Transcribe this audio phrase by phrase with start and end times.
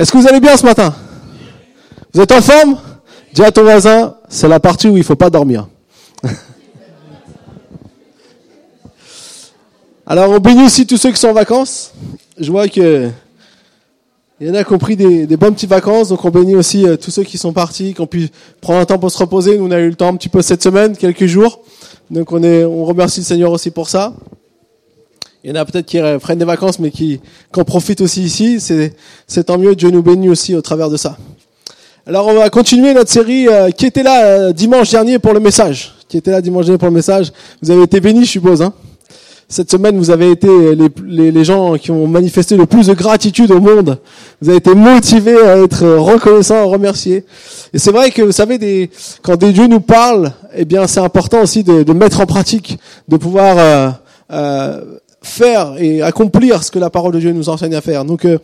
[0.00, 0.94] Est-ce que vous allez bien ce matin?
[2.14, 2.78] Vous êtes en forme?
[3.34, 5.68] Dis à ton voisin, c'est la partie où il faut pas dormir.
[10.06, 11.92] Alors on bénit aussi tous ceux qui sont en vacances.
[12.38, 13.10] Je vois que
[14.40, 16.56] il y en a qui ont pris des, des bonnes petites vacances, donc on bénit
[16.56, 18.30] aussi euh, tous ceux qui sont partis, qui ont pu
[18.62, 19.58] prendre un temps pour se reposer.
[19.58, 21.60] Nous on a eu le temps un petit peu cette semaine, quelques jours.
[22.10, 24.14] Donc on est, on remercie le Seigneur aussi pour ça.
[25.42, 27.18] Il y en a peut-être qui prennent des vacances, mais qui,
[27.52, 28.60] qui en profitent aussi ici.
[28.60, 28.94] C'est,
[29.26, 29.74] c'est tant mieux.
[29.74, 31.16] Dieu nous bénit aussi au travers de ça.
[32.06, 33.48] Alors, on va continuer notre série.
[33.48, 36.78] Euh, qui était là euh, dimanche dernier pour le message Qui était là dimanche dernier
[36.78, 38.60] pour le message Vous avez été bénis, je suppose.
[38.60, 38.74] Hein
[39.48, 42.94] Cette semaine, vous avez été les, les, les, gens qui ont manifesté le plus de
[42.94, 43.98] gratitude au monde.
[44.42, 47.24] Vous avez été motivés à être reconnaissants, à remercier.
[47.72, 48.90] Et c'est vrai que vous savez, des,
[49.22, 52.78] quand des dieux nous parlent, eh bien, c'est important aussi de, de, mettre en pratique,
[53.08, 53.90] de pouvoir euh,
[54.32, 54.80] euh,
[55.22, 58.04] faire et accomplir ce que la parole de Dieu nous enseigne à faire.
[58.04, 58.38] Donc, euh,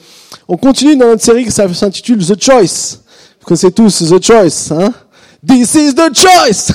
[0.48, 2.98] on continue dans notre série qui s'intitule The Choice.
[3.40, 4.92] Vous connaissez tous The Choice, hein?
[5.46, 6.72] This is the choice.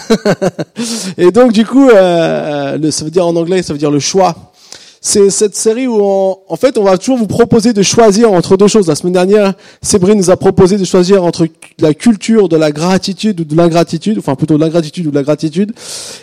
[1.17, 4.53] et donc, du coup, euh, ça veut dire en anglais, ça veut dire le choix.
[5.01, 8.55] C'est cette série où, on, en fait, on va toujours vous proposer de choisir entre
[8.55, 8.87] deux choses.
[8.87, 11.47] La semaine dernière, Sébrine nous a proposé de choisir entre
[11.79, 15.23] la culture de la gratitude ou de l'ingratitude, enfin plutôt de l'ingratitude ou de la
[15.23, 15.73] gratitude.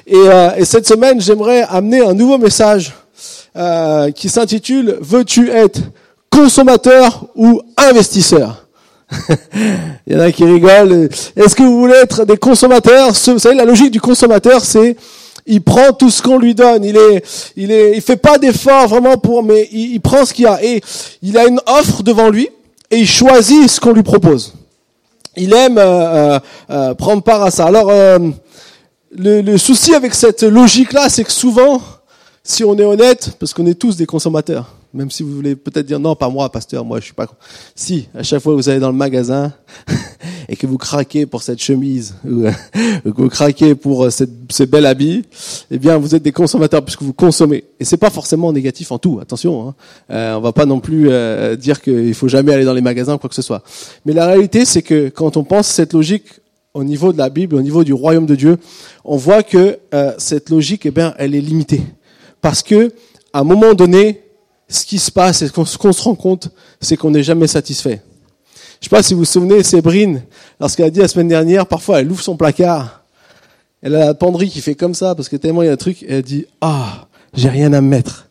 [0.07, 2.95] Et, euh, et cette semaine, j'aimerais amener un nouveau message
[3.56, 5.80] euh, qui s'intitule Veux-tu être
[6.30, 8.66] consommateur ou investisseur?
[10.06, 11.08] Il y en a qui rigolent.
[11.36, 13.12] Est-ce que vous voulez être des consommateurs?
[13.12, 14.96] Vous savez, la logique du consommateur, c'est
[15.48, 16.84] il prend tout ce qu'on lui donne.
[16.84, 17.24] Il est,
[17.56, 20.83] il est, il fait pas d'effort vraiment pour, mais il, prend ce qu'il a et
[21.22, 22.48] il a une offre devant lui
[22.91, 24.55] et il choisit ce qu'on lui propose.
[25.36, 26.39] Il aime euh, euh,
[26.70, 27.66] euh prendre part à ça.
[27.66, 28.19] Alors, euh,
[29.16, 31.80] le, le souci avec cette logique-là, c'est que souvent,
[32.49, 35.85] si on est honnête, parce qu'on est tous des consommateurs, même si vous voulez peut-être
[35.85, 37.29] dire non, pas moi, pasteur, moi je suis pas.
[37.75, 39.53] Si à chaque fois que vous allez dans le magasin
[40.49, 42.45] et que vous craquez pour cette chemise ou
[43.05, 45.25] que vous craquez pour euh, cette, ce bel habit,
[45.71, 47.64] eh bien vous êtes des consommateurs puisque vous consommez.
[47.81, 49.19] Et c'est pas forcément négatif en tout.
[49.20, 49.75] Attention, hein.
[50.11, 53.19] euh, on va pas non plus euh, dire qu'il faut jamais aller dans les magasins
[53.19, 53.63] quoi que ce soit.
[54.07, 56.25] Mais la réalité, c'est que quand on pense cette logique
[56.75, 58.57] au niveau de la Bible, au niveau du royaume de Dieu,
[59.05, 61.83] on voit que euh, cette logique, eh bien, elle est limitée.
[62.41, 62.93] Parce que,
[63.33, 64.23] à un moment donné,
[64.69, 66.51] ce qui se passe ce qu'on se rend compte,
[66.81, 68.03] c'est qu'on n'est jamais satisfait.
[68.81, 70.23] Je sais pas si vous vous souvenez, Sébrine,
[70.61, 73.03] lorsqu'elle a dit la semaine dernière, parfois elle ouvre son placard,
[73.83, 75.77] elle a la penderie qui fait comme ça, parce que tellement il y a un
[75.77, 78.29] truc, elle dit, ah, j'ai rien à me mettre.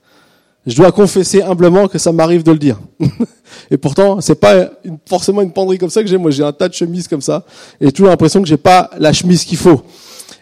[0.65, 2.77] Je dois confesser humblement que ça m'arrive de le dire.
[3.71, 4.69] et pourtant, c'est pas
[5.05, 6.17] forcément une penderie comme ça que j'ai.
[6.17, 7.45] Moi, j'ai un tas de chemises comme ça,
[7.79, 9.81] et j'ai toujours l'impression que j'ai pas la chemise qu'il faut.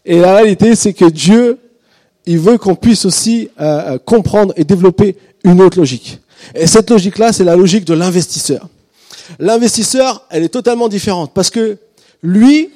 [0.03, 1.59] Et la réalité, c'est que Dieu
[2.25, 6.19] il veut qu'on puisse aussi euh, euh, comprendre et développer une autre logique.
[6.53, 8.68] Et cette logique-là, c'est la logique de l'investisseur.
[9.40, 11.78] L'investisseur, elle est totalement différente parce que
[12.22, 12.69] lui,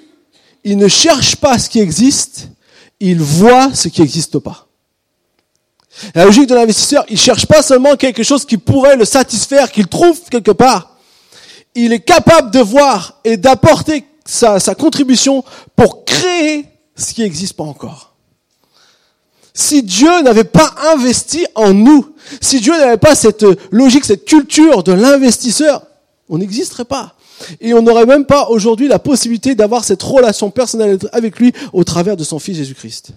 [0.64, 2.50] il ne cherche pas ce qui existe,
[3.00, 4.68] il voit ce qui n'existe pas.
[6.16, 9.88] La logique de l'investisseur, il cherche pas seulement quelque chose qui pourrait le satisfaire, qu'il
[9.88, 10.98] trouve quelque part.
[11.76, 15.44] Il est capable de voir et d'apporter sa, sa contribution
[15.76, 16.66] pour créer
[16.96, 18.09] ce qui n'existe pas encore.
[19.54, 24.84] Si Dieu n'avait pas investi en nous, si Dieu n'avait pas cette logique, cette culture
[24.84, 25.86] de l'investisseur,
[26.30, 27.16] on n'existerait pas.
[27.62, 31.84] Et on n'aurait même pas aujourd'hui la possibilité d'avoir cette relation personnelle avec lui au
[31.84, 33.12] travers de son Fils Jésus-Christ.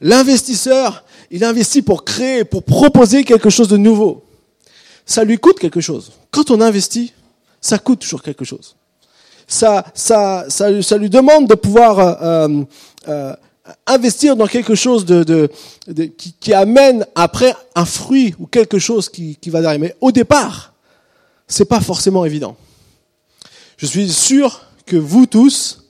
[0.00, 4.24] L'investisseur, il investit pour créer, pour proposer quelque chose de nouveau.
[5.06, 6.12] Ça lui coûte quelque chose.
[6.30, 7.12] Quand on investit,
[7.60, 8.76] ça coûte toujours quelque chose.
[9.46, 12.62] Ça, ça, ça, ça lui demande de pouvoir euh,
[13.08, 13.34] euh,
[13.86, 15.48] investir dans quelque chose de,
[16.40, 19.80] qui, amène après un fruit ou quelque chose qui, qui va derrière.
[19.80, 20.74] Mais au départ,
[21.46, 22.56] c'est pas forcément évident.
[23.76, 25.84] Je suis sûr que vous tous,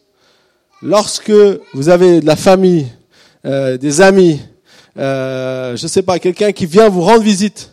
[0.83, 1.33] lorsque
[1.75, 2.87] vous avez de la famille,
[3.45, 4.41] euh, des amis,
[4.97, 7.73] euh, je sais pas, quelqu'un qui vient vous rendre visite,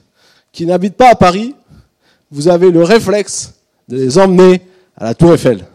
[0.52, 1.56] qui n'habite pas à Paris,
[2.32, 3.54] vous avez le réflexe
[3.88, 4.62] de les emmener
[4.96, 5.66] à la Tour Eiffel.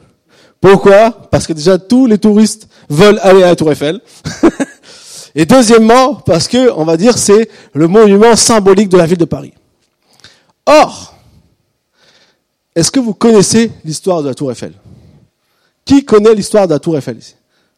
[0.63, 1.11] Pourquoi?
[1.31, 4.01] Parce que déjà tous les touristes veulent aller à la Tour Eiffel.
[5.35, 9.25] Et deuxièmement, parce que, on va dire, c'est le monument symbolique de la ville de
[9.25, 9.53] Paris.
[10.65, 11.17] Or,
[12.77, 14.73] est-ce que vous connaissez l'histoire de la Tour Eiffel?
[15.85, 17.19] Qui connaît l'histoire de la Tour Eiffel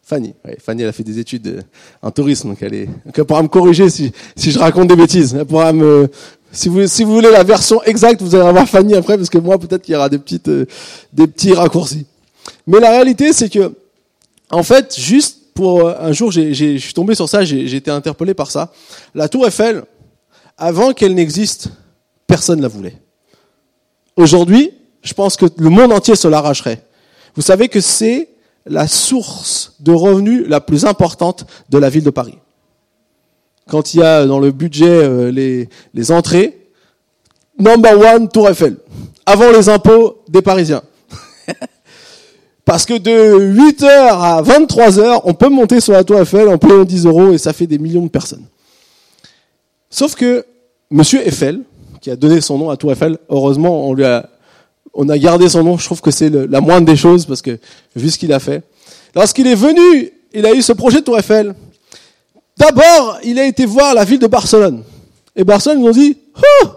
[0.03, 0.35] Fanny.
[0.59, 1.61] Fanny, elle a fait des études euh,
[2.03, 5.33] en tourisme, donc elle, est, donc elle pourra me corriger si, je raconte des bêtises.
[5.33, 6.07] Elle pourra me,
[6.51, 9.81] si vous, voulez la version exacte, vous allez avoir Fanny après, parce que moi, peut-être
[9.81, 10.65] qu'il y aura des euh,
[11.11, 12.05] des petits raccourcis.
[12.67, 13.73] Mais la réalité, c'est que,
[14.51, 18.33] en fait, juste pour un jour, j'ai, je suis tombé sur ça, j'ai, été interpellé
[18.33, 18.71] par ça.
[19.15, 19.83] La Tour Eiffel,
[20.57, 21.69] avant qu'elle n'existe,
[22.27, 22.97] personne la voulait.
[24.17, 24.71] Aujourd'hui,
[25.01, 26.83] je pense que le monde entier se l'arracherait.
[27.35, 28.29] Vous savez que c'est
[28.65, 32.37] la source de revenus la plus importante de la ville de Paris.
[33.69, 36.69] Quand il y a dans le budget euh, les, les entrées,
[37.57, 38.77] number one, Tour Eiffel.
[39.25, 40.83] Avant les impôts des Parisiens.
[42.65, 46.83] Parce que de 8h à 23h, on peut monter sur la Tour Eiffel en payant
[46.83, 48.45] 10 euros et ça fait des millions de personnes.
[49.91, 50.43] Sauf que
[50.89, 51.61] Monsieur Eiffel,
[52.01, 54.29] qui a donné son nom à Tour Eiffel, heureusement, on lui a,
[54.95, 55.77] on a gardé son nom.
[55.77, 57.59] Je trouve que c'est la moindre des choses parce que
[57.95, 58.63] vu ce qu'il a fait.
[59.13, 61.53] Lorsqu'il est venu, il a eu ce projet de Tour Eiffel.
[62.57, 64.83] D'abord, il a été voir la ville de Barcelone.
[65.35, 66.17] Et Barcelone, ils ont dit,
[66.63, 66.67] oh,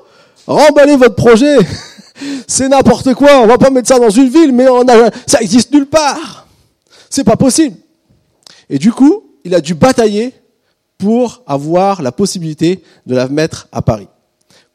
[0.47, 1.57] remballez votre projet.
[2.47, 3.41] c'est n'importe quoi.
[3.41, 6.47] On va pas mettre ça dans une ville, mais on a, ça existe nulle part.
[7.11, 7.77] C'est pas possible.
[8.71, 10.35] Et du coup, il a dû batailler
[10.99, 14.09] pour avoir la possibilité de la mettre à Paris.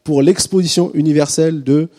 [0.03, 1.89] Pour l'exposition universelle de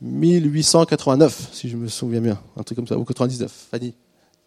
[0.00, 2.38] 1889, si je me souviens bien.
[2.56, 2.96] Un truc comme ça.
[2.98, 3.50] Ou 99.
[3.70, 3.94] Fanny,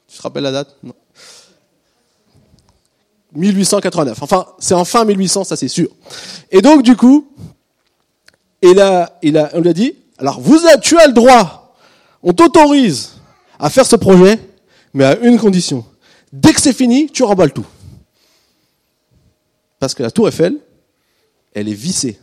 [0.08, 0.76] tu te rappelles la date?
[0.84, 0.94] Non.
[3.34, 4.24] 1889.
[4.24, 5.90] Enfin, c'est en fin 1800, ça c'est sûr.
[6.52, 7.28] Et donc, du coup,
[8.64, 11.76] on lui a dit, alors vous, tu as le droit,
[12.24, 13.14] on t'autorise
[13.60, 14.40] à faire ce projet,
[14.94, 15.86] mais à une condition.
[16.34, 17.66] Dès que c'est fini, tu remballes tout.
[19.80, 20.58] Parce que la tour Eiffel,
[21.54, 22.20] elle est vissée,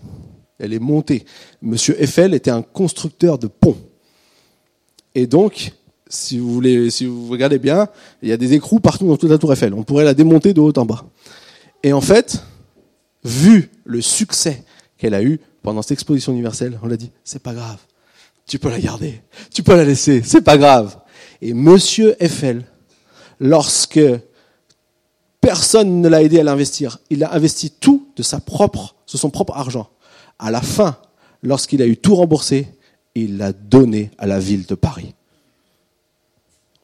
[0.59, 1.25] elle est montée.
[1.63, 3.79] Monsieur Eiffel était un constructeur de ponts.
[5.15, 5.73] Et donc,
[6.09, 7.89] si vous voulez, si vous regardez bien,
[8.23, 9.73] il y a des écrous partout dans toute la tour Eiffel.
[9.73, 11.05] On pourrait la démonter de haut en bas.
[11.83, 12.43] Et en fait,
[13.25, 14.65] vu le succès
[14.99, 17.79] qu'elle a eu, pendant cette exposition universelle, on l'a dit, c'est pas grave.
[18.47, 19.23] Tu peux la garder.
[19.51, 20.21] Tu peux la laisser.
[20.23, 20.99] C'est pas grave.
[21.41, 22.67] Et monsieur Eiffel,
[23.41, 24.01] lorsque
[25.41, 29.31] personne ne l'a aidé à l'investir, il a investi tout de sa propre, de son
[29.31, 29.89] propre argent.
[30.39, 30.99] À la fin,
[31.43, 32.69] lorsqu'il a eu tout remboursé,
[33.15, 35.15] il l'a donné à la ville de Paris.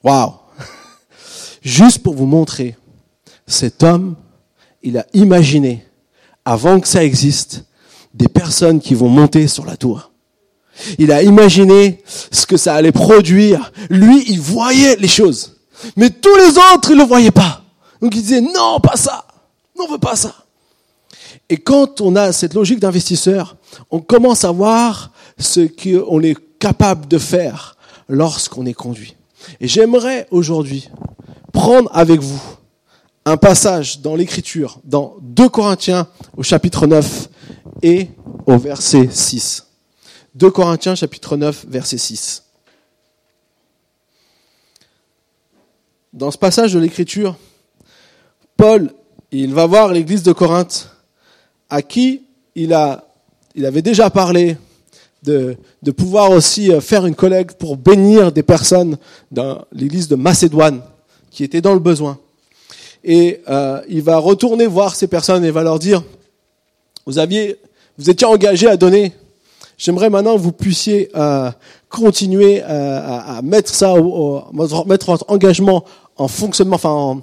[0.02, 0.32] Waouh!
[1.62, 2.78] Juste pour vous montrer,
[3.46, 4.16] cet homme,
[4.82, 5.86] il a imaginé,
[6.46, 7.66] avant que ça existe,
[8.14, 10.10] des personnes qui vont monter sur la tour.
[10.98, 13.72] Il a imaginé ce que ça allait produire.
[13.90, 15.56] Lui, il voyait les choses.
[15.96, 17.62] Mais tous les autres, ils ne le voyaient pas.
[18.00, 19.26] Donc il disait, non, pas ça.
[19.78, 20.34] On veut pas ça.
[21.48, 23.56] Et quand on a cette logique d'investisseur,
[23.90, 27.76] on commence à voir ce qu'on est capable de faire
[28.08, 29.16] lorsqu'on est conduit.
[29.60, 30.90] Et j'aimerais aujourd'hui
[31.52, 32.40] prendre avec vous
[33.24, 37.28] un passage dans l'écriture, dans 2 Corinthiens au chapitre 9,
[37.82, 38.08] et
[38.46, 39.66] au verset 6.
[40.34, 42.44] 2 Corinthiens chapitre 9 verset 6.
[46.12, 47.36] Dans ce passage de l'écriture,
[48.56, 48.92] Paul,
[49.30, 50.90] il va voir l'église de Corinthe
[51.68, 52.22] à qui
[52.54, 53.04] il, a,
[53.54, 54.56] il avait déjà parlé
[55.22, 58.98] de, de pouvoir aussi faire une collecte pour bénir des personnes
[59.30, 60.82] dans l'église de Macédoine
[61.30, 62.18] qui étaient dans le besoin.
[63.04, 66.02] Et euh, il va retourner voir ces personnes et va leur dire,
[67.06, 67.56] vous aviez
[68.00, 69.12] vous étiez engagé à donner.
[69.76, 71.50] J'aimerais maintenant que vous puissiez euh,
[71.90, 75.84] continuer euh, à, mettre ça, au, mettre votre engagement
[76.16, 77.22] en fonctionnement, enfin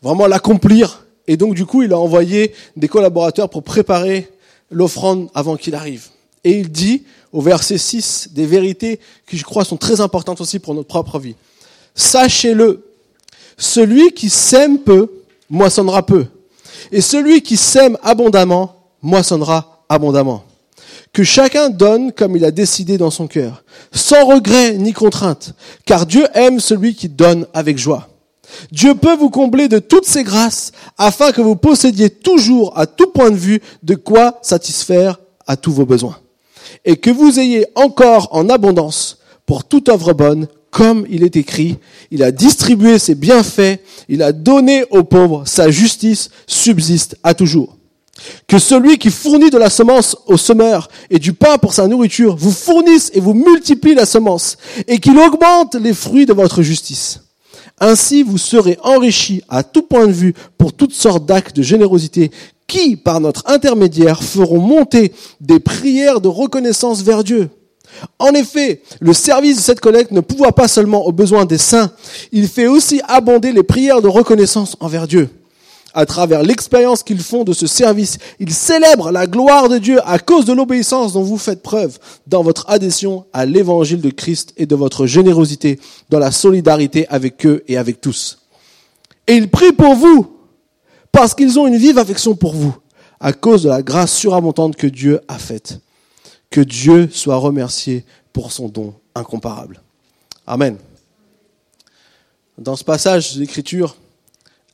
[0.00, 1.04] vraiment l'accomplir.
[1.26, 4.30] Et donc du coup, il a envoyé des collaborateurs pour préparer
[4.70, 6.06] l'offrande avant qu'il arrive.
[6.44, 10.60] Et il dit au verset 6 des vérités qui je crois sont très importantes aussi
[10.60, 11.34] pour notre propre vie.
[11.94, 12.86] Sachez-le,
[13.58, 15.10] celui qui sème peu,
[15.50, 16.24] moissonnera peu.
[16.90, 20.44] Et celui qui sème abondamment, moissonnera abondamment.
[21.12, 26.06] Que chacun donne comme il a décidé dans son cœur, sans regret ni contrainte, car
[26.06, 28.08] Dieu aime celui qui donne avec joie.
[28.70, 33.08] Dieu peut vous combler de toutes ses grâces afin que vous possédiez toujours à tout
[33.08, 36.18] point de vue de quoi satisfaire à tous vos besoins.
[36.84, 41.78] Et que vous ayez encore en abondance pour toute œuvre bonne, comme il est écrit,
[42.10, 47.75] il a distribué ses bienfaits, il a donné aux pauvres, sa justice subsiste à toujours.
[48.48, 52.36] Que celui qui fournit de la semence au semeur et du pain pour sa nourriture
[52.36, 54.56] vous fournisse et vous multiplie la semence
[54.86, 57.20] et qu'il augmente les fruits de votre justice.
[57.78, 62.30] Ainsi vous serez enrichis à tout point de vue pour toutes sortes d'actes de générosité
[62.66, 67.50] qui, par notre intermédiaire, feront monter des prières de reconnaissance vers Dieu.
[68.18, 71.92] En effet, le service de cette collecte ne pouvoit pas seulement aux besoins des saints,
[72.32, 75.30] il fait aussi abonder les prières de reconnaissance envers Dieu
[75.96, 78.18] à travers l'expérience qu'ils font de ce service.
[78.38, 82.42] Ils célèbrent la gloire de Dieu à cause de l'obéissance dont vous faites preuve dans
[82.42, 87.64] votre adhésion à l'évangile de Christ et de votre générosité dans la solidarité avec eux
[87.66, 88.38] et avec tous.
[89.26, 90.36] Et ils prient pour vous
[91.10, 92.76] parce qu'ils ont une vive affection pour vous
[93.18, 95.80] à cause de la grâce surabondante que Dieu a faite.
[96.50, 99.80] Que Dieu soit remercié pour son don incomparable.
[100.46, 100.76] Amen.
[102.58, 103.96] Dans ce passage d'écriture,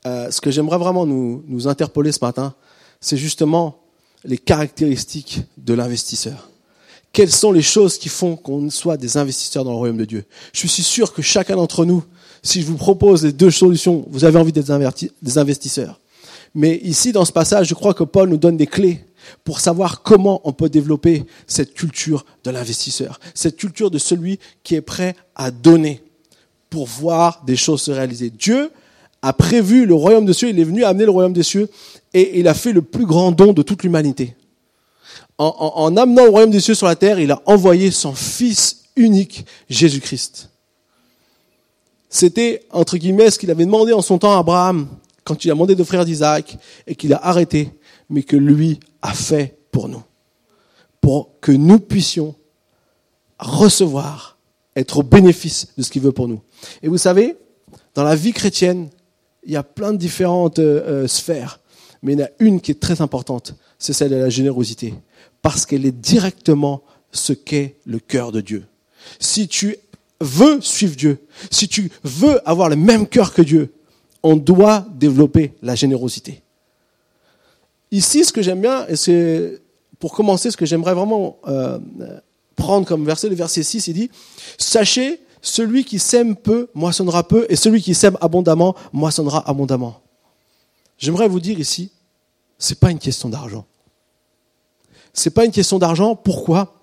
[0.07, 2.55] euh, ce que j'aimerais vraiment nous, nous interpeller ce matin,
[3.01, 3.79] c'est justement
[4.25, 6.51] les caractéristiques de l'investisseur.
[7.13, 10.25] Quelles sont les choses qui font qu'on soit des investisseurs dans le royaume de Dieu?
[10.53, 12.03] Je suis sûr que chacun d'entre nous,
[12.43, 14.73] si je vous propose les deux solutions, vous avez envie d'être
[15.21, 16.01] des investisseurs.
[16.55, 19.05] Mais ici, dans ce passage, je crois que Paul nous donne des clés
[19.45, 24.75] pour savoir comment on peut développer cette culture de l'investisseur, cette culture de celui qui
[24.75, 26.03] est prêt à donner
[26.71, 28.31] pour voir des choses se réaliser.
[28.31, 28.71] Dieu
[29.23, 31.71] a prévu le royaume des cieux, il est venu amener le royaume des cieux
[32.13, 34.37] et il a fait le plus grand don de toute l'humanité.
[35.39, 38.83] En, en, amenant le royaume des cieux sur la terre, il a envoyé son Fils
[38.97, 40.51] unique, Jésus-Christ.
[42.09, 44.89] C'était, entre guillemets, ce qu'il avait demandé en son temps à Abraham,
[45.25, 47.71] quand il a demandé d'offrir d'Isaac, et qu'il a arrêté,
[48.11, 50.03] mais que lui a fait pour nous.
[51.01, 52.35] Pour que nous puissions
[53.39, 54.37] recevoir,
[54.77, 56.43] être au bénéfice de ce qu'il veut pour nous.
[56.83, 57.37] Et vous savez,
[57.95, 58.91] dans la vie chrétienne,
[59.45, 61.61] il y a plein de différentes euh, sphères,
[62.03, 64.95] mais il y en a une qui est très importante, c'est celle de la générosité,
[65.41, 66.83] parce qu'elle est directement
[67.13, 68.65] ce qu'est le cœur de Dieu.
[69.19, 69.77] Si tu
[70.21, 71.19] veux suivre Dieu,
[71.51, 73.73] si tu veux avoir le même cœur que Dieu,
[74.23, 76.43] on doit développer la générosité.
[77.91, 79.61] Ici, ce que j'aime bien, et c'est
[79.99, 81.79] pour commencer, ce que j'aimerais vraiment euh,
[82.57, 84.11] prendre comme verset, le verset 6, il dit,
[84.59, 90.01] sachez, celui qui sème peu moissonnera peu, et celui qui sème abondamment moissonnera abondamment.
[90.97, 91.91] J'aimerais vous dire ici,
[92.59, 93.67] c'est pas une question d'argent.
[95.13, 96.15] C'est pas une question d'argent.
[96.15, 96.81] Pourquoi?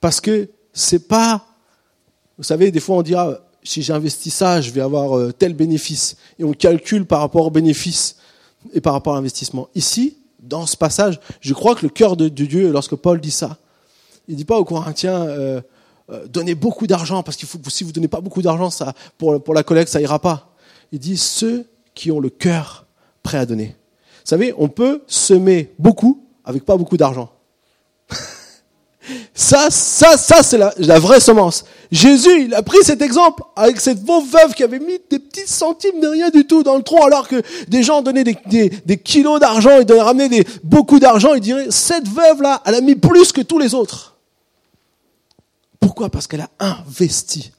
[0.00, 1.46] Parce que c'est pas,
[2.38, 5.52] vous savez, des fois on dit ah, si j'investis ça, je vais avoir euh, tel
[5.52, 8.16] bénéfice, et on calcule par rapport au bénéfice
[8.72, 9.68] et par rapport à l'investissement.
[9.74, 13.58] Ici, dans ce passage, je crois que le cœur de, Dieu, lorsque Paul dit ça,
[14.28, 15.60] il dit pas aux Corinthiens euh,
[16.10, 19.54] euh, donnez beaucoup d'argent parce que si vous donnez pas beaucoup d'argent, ça pour pour
[19.54, 20.54] la collecte ça ira pas.
[20.92, 22.86] Il dit ceux qui ont le cœur
[23.22, 23.66] prêt à donner.
[23.66, 27.30] Vous savez, on peut semer beaucoup avec pas beaucoup d'argent.
[29.32, 31.64] Ça, ça, ça, c'est la, vraie semence.
[31.90, 35.46] Jésus, il a pris cet exemple avec cette pauvre veuve qui avait mis des petits
[35.46, 38.36] centimes de rien du tout dans le tronc, alors que des gens donnaient des,
[38.84, 42.80] des, kilos d'argent, ils donnaient ramener des, beaucoup d'argent, il dirait, cette veuve-là, elle a
[42.82, 44.17] mis plus que tous les autres.
[45.80, 46.10] Pourquoi?
[46.10, 47.52] Parce qu'elle a investi.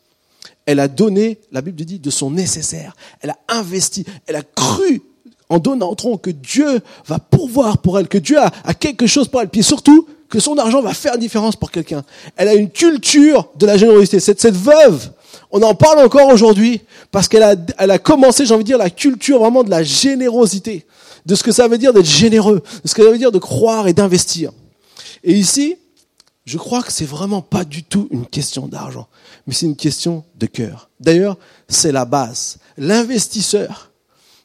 [0.65, 2.95] Elle a donné, la Bible dit, de son nécessaire.
[3.21, 5.01] Elle a investi, elle a cru
[5.49, 9.27] en donnant tronc que Dieu va pourvoir pour elle, que Dieu a, a quelque chose
[9.27, 9.49] pour elle.
[9.49, 12.03] Puis surtout, que son argent va faire différence pour quelqu'un.
[12.37, 14.19] Elle a une culture de la générosité.
[14.19, 15.11] Cette, cette veuve,
[15.51, 18.77] on en parle encore aujourd'hui parce qu'elle a, elle a commencé, j'ai envie de dire,
[18.77, 20.85] la culture vraiment de la générosité,
[21.25, 23.39] de ce que ça veut dire d'être généreux, de ce que ça veut dire de
[23.39, 24.51] croire et d'investir.
[25.23, 25.77] Et ici,
[26.49, 29.07] je crois que c'est vraiment pas du tout une question d'argent,
[29.45, 30.89] mais c'est une question de cœur.
[30.99, 31.37] D'ailleurs,
[31.67, 32.57] c'est la base.
[32.75, 33.91] L'investisseur,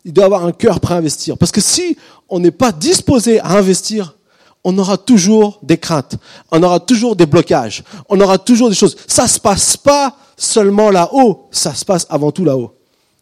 [0.04, 1.38] il doit avoir un cœur prêt à investir.
[1.38, 1.96] Parce que si
[2.28, 4.18] on n'est pas disposé à investir,
[4.64, 6.16] on aura toujours des craintes,
[6.50, 8.98] on aura toujours des blocages, on aura toujours des choses.
[9.08, 12.74] Ça se passe pas seulement là-haut, ça se passe avant tout là-haut.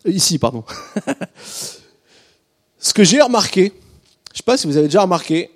[0.07, 0.65] Ici, pardon.
[2.81, 3.73] Ce que j'ai remarqué,
[4.33, 5.53] je sais pas si vous avez déjà remarqué,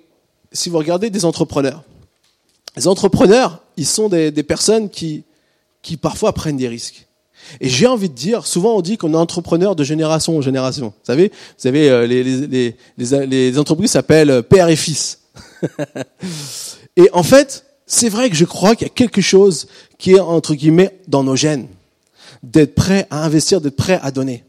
[0.53, 1.83] si vous regardez des entrepreneurs,
[2.77, 5.23] les entrepreneurs, ils sont des, personnes qui,
[5.81, 7.07] qui parfois prennent des risques.
[7.59, 10.87] Et j'ai envie de dire, souvent on dit qu'on est entrepreneur de génération en génération.
[10.87, 15.21] Vous savez, vous savez, euh, les, les, les, les entreprises s'appellent père et fils.
[16.97, 19.67] et en fait, c'est vrai que je crois qu'il y a quelque chose
[19.97, 21.67] qui est, entre guillemets, dans nos gènes.
[22.43, 24.43] D'être prêt à investir, d'être prêt à donner.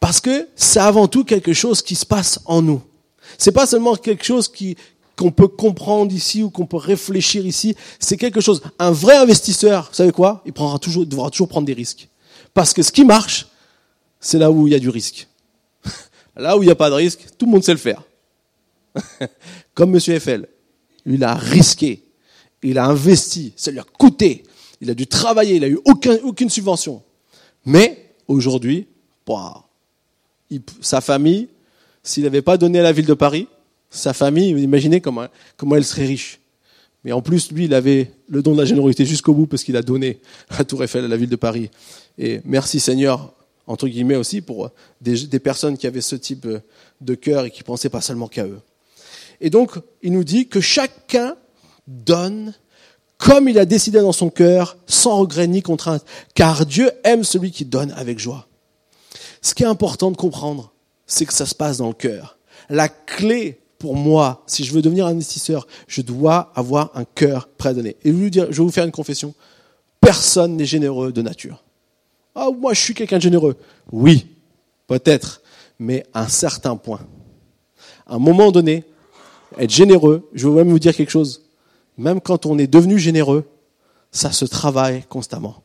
[0.00, 2.82] Parce que c'est avant tout quelque chose qui se passe en nous.
[3.38, 4.76] C'est pas seulement quelque chose qui,
[5.16, 7.76] qu'on peut comprendre ici ou qu'on peut réfléchir ici.
[7.98, 8.62] C'est quelque chose.
[8.78, 10.42] Un vrai investisseur, vous savez quoi?
[10.46, 12.08] Il prendra toujours, il devra toujours prendre des risques.
[12.52, 13.46] Parce que ce qui marche,
[14.20, 15.28] c'est là où il y a du risque.
[16.36, 18.02] Là où il n'y a pas de risque, tout le monde sait le faire.
[19.74, 20.48] Comme Monsieur Eiffel.
[21.06, 22.04] Il a risqué.
[22.62, 23.52] Il a investi.
[23.56, 24.42] Ça lui a coûté.
[24.80, 25.56] Il a dû travailler.
[25.56, 27.02] Il n'a eu aucun, aucune subvention.
[27.66, 28.88] Mais aujourd'hui,
[30.80, 31.48] sa famille,
[32.02, 33.48] s'il n'avait pas donné à la ville de Paris,
[33.94, 36.40] sa famille, imaginez comment, comment elle serait riche.
[37.04, 39.76] Mais en plus, lui, il avait le don de la générosité jusqu'au bout parce qu'il
[39.76, 40.20] a donné
[40.58, 41.70] la Tour Eiffel à la ville de Paris.
[42.18, 43.34] Et merci Seigneur,
[43.66, 44.70] entre guillemets aussi, pour
[45.00, 46.46] des, des personnes qui avaient ce type
[47.00, 48.60] de cœur et qui pensaient pas seulement qu'à eux.
[49.40, 49.72] Et donc,
[50.02, 51.36] il nous dit que chacun
[51.86, 52.54] donne
[53.18, 57.52] comme il a décidé dans son cœur, sans regret ni contrainte, car Dieu aime celui
[57.52, 58.48] qui donne avec joie.
[59.40, 60.72] Ce qui est important de comprendre,
[61.06, 62.38] c'est que ça se passe dans le cœur.
[62.68, 67.68] La clé pour moi, si je veux devenir investisseur, je dois avoir un cœur prêt
[67.68, 67.98] à donner.
[68.02, 69.34] Et je vais vous, faire une confession.
[70.00, 71.62] personne n'est généreux de nature.
[72.34, 73.56] Ah, moi je suis quelqu'un de généreux.
[73.92, 74.26] Oui,
[74.86, 75.42] peut-être,
[75.78, 77.00] mais à un certain point.
[78.06, 78.84] À un moment donné,
[79.58, 81.42] être généreux, je veux même vous dire quelque chose,
[81.98, 83.44] même quand on est devenu généreux,
[84.12, 85.56] ça se travaille constamment.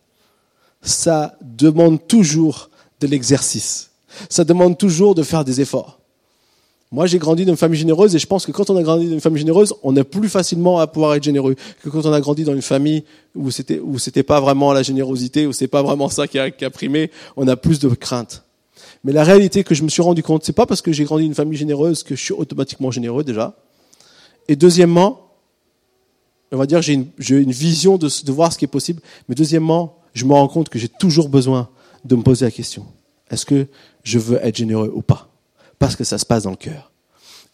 [0.81, 3.91] Ça demande toujours de l'exercice.
[4.27, 5.98] Ça demande toujours de faire des efforts.
[6.91, 9.05] Moi, j'ai grandi dans une famille généreuse et je pense que quand on a grandi
[9.07, 12.13] dans une famille généreuse, on est plus facilement à pouvoir être généreux que quand on
[12.13, 13.03] a grandi dans une famille
[13.35, 16.49] où c'était où c'était pas vraiment la générosité, où c'est pas vraiment ça qui a,
[16.49, 17.11] qui a primé.
[17.37, 18.43] On a plus de crainte.
[19.03, 21.23] Mais la réalité que je me suis rendu compte, c'est pas parce que j'ai grandi
[21.23, 23.55] dans une famille généreuse que je suis automatiquement généreux déjà.
[24.47, 25.29] Et deuxièmement,
[26.51, 29.01] on va dire j'ai une, une vision de, de voir ce qui est possible.
[29.27, 31.69] Mais deuxièmement, je me rends compte que j'ai toujours besoin
[32.03, 32.85] de me poser la question
[33.29, 33.67] est-ce que
[34.03, 35.28] je veux être généreux ou pas?
[35.79, 36.91] Parce que ça se passe dans le cœur.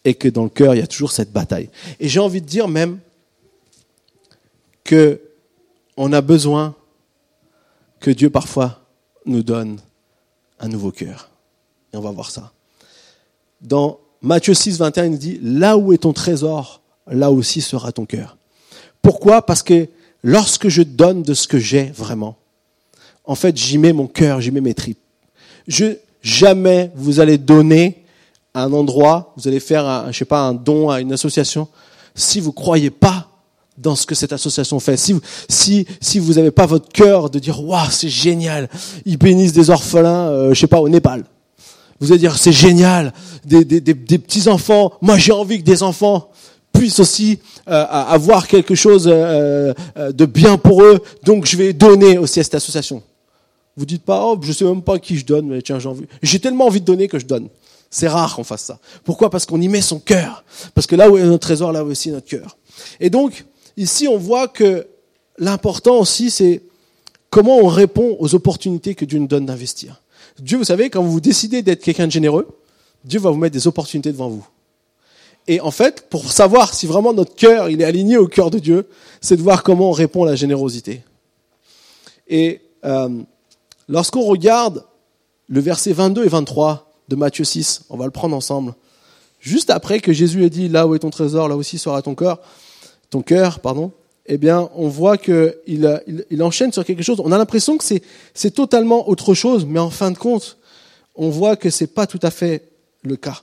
[0.04, 1.70] Et que dans le cœur, il y a toujours cette bataille.
[1.98, 2.98] Et j'ai envie de dire même
[4.84, 5.20] que
[5.96, 6.74] on a besoin
[8.00, 8.80] que Dieu parfois
[9.24, 9.80] nous donne
[10.60, 11.30] un nouveau cœur.
[11.92, 12.52] Et on va voir ça.
[13.60, 17.92] Dans Matthieu 6, 21, il nous dit, là où est ton trésor, là aussi sera
[17.92, 18.36] ton cœur.
[19.02, 19.44] Pourquoi?
[19.44, 19.88] Parce que
[20.22, 22.36] lorsque je donne de ce que j'ai vraiment,
[23.24, 24.98] en fait, j'y mets mon cœur, j'y mets mes tripes.
[25.66, 28.04] Je, jamais vous allez donner
[28.62, 31.68] un endroit, vous allez faire, un, je sais pas, un don à une association,
[32.14, 33.28] si vous croyez pas
[33.78, 37.28] dans ce que cette association fait, si vous, si, si vous n'avez pas votre cœur
[37.28, 38.70] de dire, waouh, c'est génial,
[39.04, 41.24] ils bénissent des orphelins, euh, je sais pas, au Népal.
[42.00, 43.12] Vous allez dire, c'est génial,
[43.44, 46.30] des, des, des, petits enfants, moi j'ai envie que des enfants
[46.72, 51.72] puissent aussi euh, avoir quelque chose euh, euh, de bien pour eux, donc je vais
[51.72, 53.02] donner aussi à cette association.
[53.76, 56.06] Vous dites pas, oh, je sais même pas qui je donne, mais tiens, j'ai envie.
[56.22, 57.48] J'ai tellement envie de donner que je donne.
[57.90, 58.78] C'est rare qu'on fasse ça.
[59.04, 59.30] Pourquoi?
[59.30, 60.44] Parce qu'on y met son cœur.
[60.74, 62.56] Parce que là où est notre trésor, là est aussi notre cœur.
[63.00, 63.44] Et donc,
[63.76, 64.86] ici, on voit que
[65.38, 66.62] l'important aussi, c'est
[67.30, 70.02] comment on répond aux opportunités que Dieu nous donne d'investir.
[70.38, 72.48] Dieu, vous savez, quand vous décidez d'être quelqu'un de généreux,
[73.04, 74.46] Dieu va vous mettre des opportunités devant vous.
[75.48, 78.58] Et en fait, pour savoir si vraiment notre cœur il est aligné au cœur de
[78.58, 78.88] Dieu,
[79.20, 81.02] c'est de voir comment on répond à la générosité.
[82.28, 83.22] Et euh,
[83.88, 84.84] lorsqu'on regarde
[85.48, 87.82] le verset 22 et 23, de Matthieu 6.
[87.90, 88.74] On va le prendre ensemble.
[89.40, 92.14] Juste après que Jésus ait dit là où est ton trésor, là aussi sera ton
[92.14, 92.40] cœur,
[93.10, 93.92] ton cœur, pardon.
[94.26, 97.20] Eh bien, on voit qu'il il, enchaîne sur quelque chose.
[97.24, 100.56] On a l'impression que c'est, totalement autre chose, mais en fin de compte,
[101.14, 102.68] on voit que c'est pas tout à fait
[103.02, 103.42] le cas.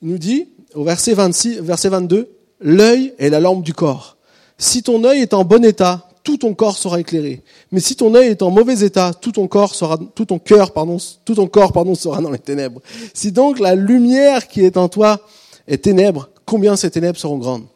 [0.00, 4.16] Il nous dit, au verset 26, verset 22, l'œil est la lampe du corps.
[4.56, 7.42] Si ton œil est en bon état, tout ton corps sera éclairé.
[7.72, 10.72] Mais si ton œil est en mauvais état, tout ton corps sera, tout ton cœur,
[10.72, 12.80] pardon, tout ton corps, pardon, sera dans les ténèbres.
[13.14, 15.26] Si donc la lumière qui est en toi
[15.66, 17.66] est ténèbre, combien ces ténèbres seront grandes?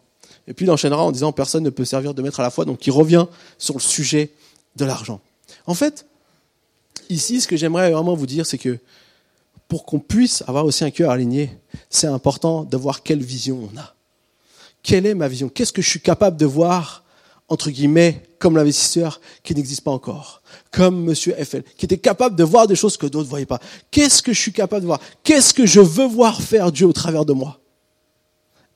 [0.47, 2.65] Et puis il enchaînera en disant personne ne peut servir de maître à la fois,
[2.65, 3.27] donc il revient
[3.59, 4.31] sur le sujet
[4.77, 5.21] de l'argent.
[5.67, 6.07] En fait,
[7.11, 8.79] ici, ce que j'aimerais vraiment vous dire, c'est que
[9.67, 11.51] pour qu'on puisse avoir aussi un cœur aligné,
[11.91, 13.95] c'est important de voir quelle vision on a.
[14.85, 15.49] Quelle est ma vision?
[15.49, 17.04] Qu'est-ce que je suis capable de voir
[17.49, 22.45] entre guillemets, comme l'investisseur qui n'existe pas encore, comme Monsieur FL, qui était capable de
[22.45, 23.61] voir des choses que d'autres ne voyaient pas.
[23.91, 25.01] Qu'est-ce que je suis capable de voir?
[25.23, 27.61] Qu'est-ce que je veux voir faire Dieu au travers de moi?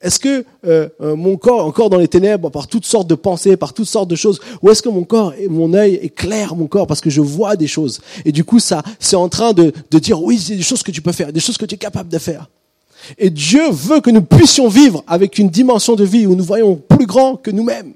[0.00, 3.56] Est-ce que euh, euh, mon corps, encore dans les ténèbres, par toutes sortes de pensées,
[3.56, 6.68] par toutes sortes de choses, ou est-ce que mon corps et mon œil clair, mon
[6.68, 8.00] corps, parce que je vois des choses?
[8.24, 10.92] Et du coup, ça, c'est en train de, de dire oui, c'est des choses que
[10.92, 12.48] tu peux faire, des choses que tu es capable de faire.
[13.16, 16.76] Et Dieu veut que nous puissions vivre avec une dimension de vie où nous voyons
[16.76, 17.94] plus grand que nous-mêmes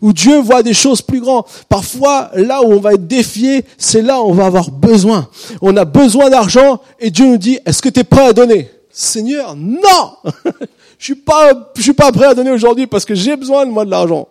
[0.00, 1.44] où Dieu voit des choses plus grandes.
[1.68, 5.28] Parfois, là où on va être défié, c'est là où on va avoir besoin.
[5.60, 8.70] On a besoin d'argent et Dieu nous dit, est-ce que tu es prêt à donner?
[8.90, 10.16] Seigneur, non
[10.98, 13.70] Je suis pas, je suis pas prêt à donner aujourd'hui parce que j'ai besoin de
[13.70, 14.28] moi de l'argent.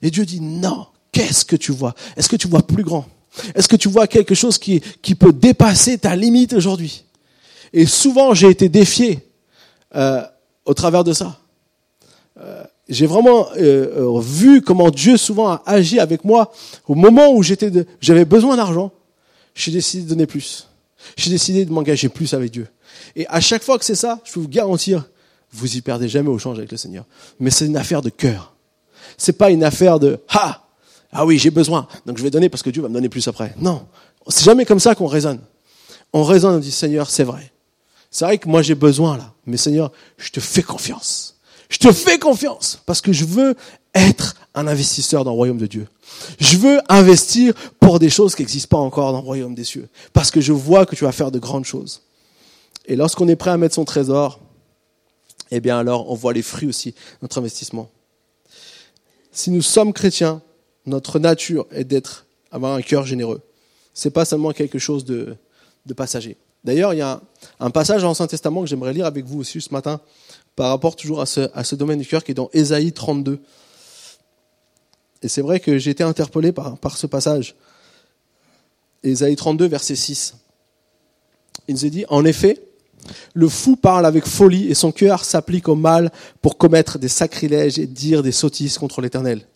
[0.00, 1.94] Et Dieu dit, non, qu'est-ce que tu vois?
[2.16, 3.06] Est-ce que tu vois plus grand?
[3.54, 7.04] Est-ce que tu vois quelque chose qui, qui peut dépasser ta limite aujourd'hui?
[7.72, 9.20] Et souvent, j'ai été défié
[9.94, 10.22] euh,
[10.64, 11.38] au travers de ça.
[12.40, 16.52] Euh, j'ai vraiment euh, euh, vu comment Dieu souvent a agi avec moi
[16.88, 18.92] au moment où j'étais, j'avais besoin d'argent.
[19.54, 20.68] J'ai décidé de donner plus.
[21.16, 22.66] J'ai décidé de m'engager plus avec Dieu.
[23.14, 25.08] Et à chaque fois que c'est ça, je peux vous garantir,
[25.52, 27.04] vous y perdez jamais au change avec le Seigneur.
[27.38, 28.54] Mais c'est une affaire de cœur.
[29.16, 30.66] C'est pas une affaire de ah
[31.12, 33.26] ah oui j'ai besoin donc je vais donner parce que Dieu va me donner plus
[33.28, 33.54] après.
[33.58, 33.86] Non,
[34.28, 35.40] c'est jamais comme ça qu'on raisonne.
[36.12, 37.52] On raisonne, on dit Seigneur c'est vrai.
[38.10, 41.39] C'est vrai que moi j'ai besoin là, mais Seigneur je te fais confiance.
[41.70, 43.54] Je te fais confiance parce que je veux
[43.94, 45.86] être un investisseur dans le royaume de Dieu.
[46.38, 49.88] Je veux investir pour des choses qui n'existent pas encore dans le royaume des cieux.
[50.12, 52.02] Parce que je vois que tu vas faire de grandes choses.
[52.86, 54.40] Et lorsqu'on est prêt à mettre son trésor,
[55.52, 57.88] eh bien alors on voit les fruits aussi de notre investissement.
[59.30, 60.42] Si nous sommes chrétiens,
[60.86, 63.40] notre nature est d'être avoir un cœur généreux.
[63.94, 65.36] C'est pas seulement quelque chose de,
[65.86, 66.36] de passager.
[66.64, 67.20] D'ailleurs, il y a
[67.58, 70.00] un, passage dans l'Ancien Testament que j'aimerais lire avec vous aussi ce matin,
[70.56, 73.40] par rapport toujours à ce, à ce domaine du cœur, qui est dans Ésaïe 32.
[75.22, 77.54] Et c'est vrai que j'ai été interpellé par, par ce passage.
[79.02, 80.34] Ésaïe 32, verset 6.
[81.68, 82.60] Il nous est dit, en effet,
[83.34, 86.10] le fou parle avec folie et son cœur s'applique au mal
[86.42, 89.46] pour commettre des sacrilèges et dire des sottises contre l'Éternel.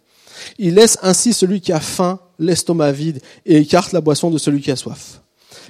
[0.59, 4.61] Il laisse ainsi celui qui a faim l'estomac vide et écarte la boisson de celui
[4.61, 5.21] qui a soif.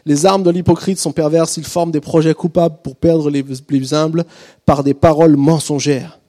[0.06, 3.94] Les armes de l'hypocrite sont perverses, ils forment des projets coupables pour perdre les plus
[3.94, 4.24] humbles
[4.66, 6.20] par des paroles mensongères.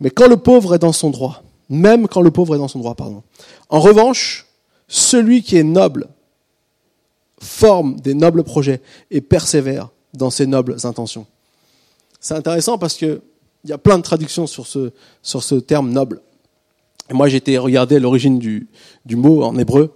[0.00, 2.78] Mais quand le pauvre est dans son droit, même quand le pauvre est dans son
[2.78, 3.22] droit, pardon.
[3.68, 4.46] En revanche,
[4.86, 6.08] celui qui est noble
[7.40, 11.26] forme des nobles projets et persévère dans ses nobles intentions.
[12.20, 13.20] C'est intéressant parce que
[13.64, 16.22] il y a plein de traductions sur ce, terme noble.
[17.10, 18.68] Et moi, j'ai été regarder l'origine du
[19.16, 19.92] mot en hébreu.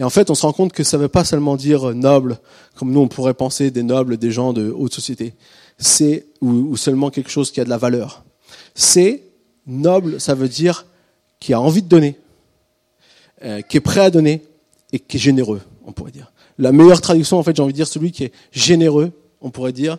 [0.00, 2.38] Et en fait, on se rend compte que ça ne veut pas seulement dire noble,
[2.74, 5.34] comme nous on pourrait penser des nobles, des gens de haute société.
[5.76, 8.24] C'est ou, seulement quelque chose qui a de la valeur.
[8.74, 9.24] C'est
[9.66, 10.86] noble, ça veut dire
[11.38, 12.16] qui a envie de donner,
[13.44, 14.42] euh, qui est prêt à donner
[14.90, 16.32] et qui est généreux, on pourrait dire.
[16.58, 19.74] La meilleure traduction, en fait, j'ai envie de dire celui qui est généreux, on pourrait
[19.74, 19.98] dire.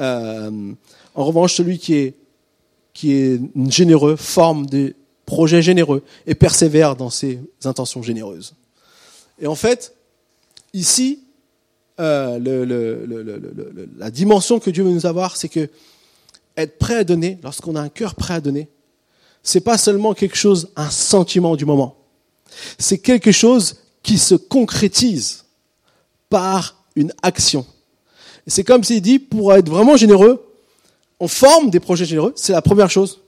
[0.00, 0.72] Euh,
[1.14, 1.94] en revanche, celui qui
[3.04, 4.96] est généreux forme des
[5.26, 8.56] projets généreux et persévère dans ses intentions généreuses.
[9.40, 9.94] Et en fait,
[10.72, 11.20] ici,
[12.00, 15.68] euh, le, le, le, la dimension que Dieu veut nous avoir, c'est que
[16.56, 18.68] être prêt à donner, lorsqu'on a un cœur prêt à donner,
[19.42, 21.96] c'est pas seulement quelque chose, un sentiment du moment.
[22.78, 25.44] C'est quelque chose qui se concrétise
[26.28, 27.64] par une action.
[28.46, 30.44] C'est comme s'il dit, pour être vraiment généreux,
[31.20, 33.20] on forme des projets généreux, c'est la première chose.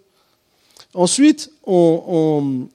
[0.95, 2.69] Ensuite, on, on,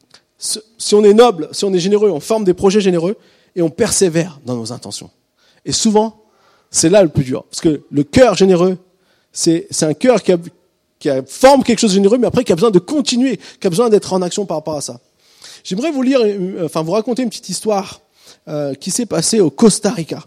[0.77, 3.17] si on est noble, si on est généreux, on forme des projets généreux
[3.55, 5.09] et on persévère dans nos intentions.
[5.65, 6.23] Et souvent,
[6.71, 7.43] c'est là le plus dur.
[7.45, 8.77] Parce que le cœur généreux,
[9.31, 10.33] c'est un cœur qui,
[11.27, 13.89] forme quelque chose de généreux, mais après qui a besoin de continuer, qui a besoin
[13.89, 14.99] d'être en action par rapport à ça.
[15.63, 16.19] J'aimerais vous lire,
[16.63, 18.01] enfin vous raconter une petite histoire
[18.47, 20.23] euh, qui s'est passée au Costa Rica.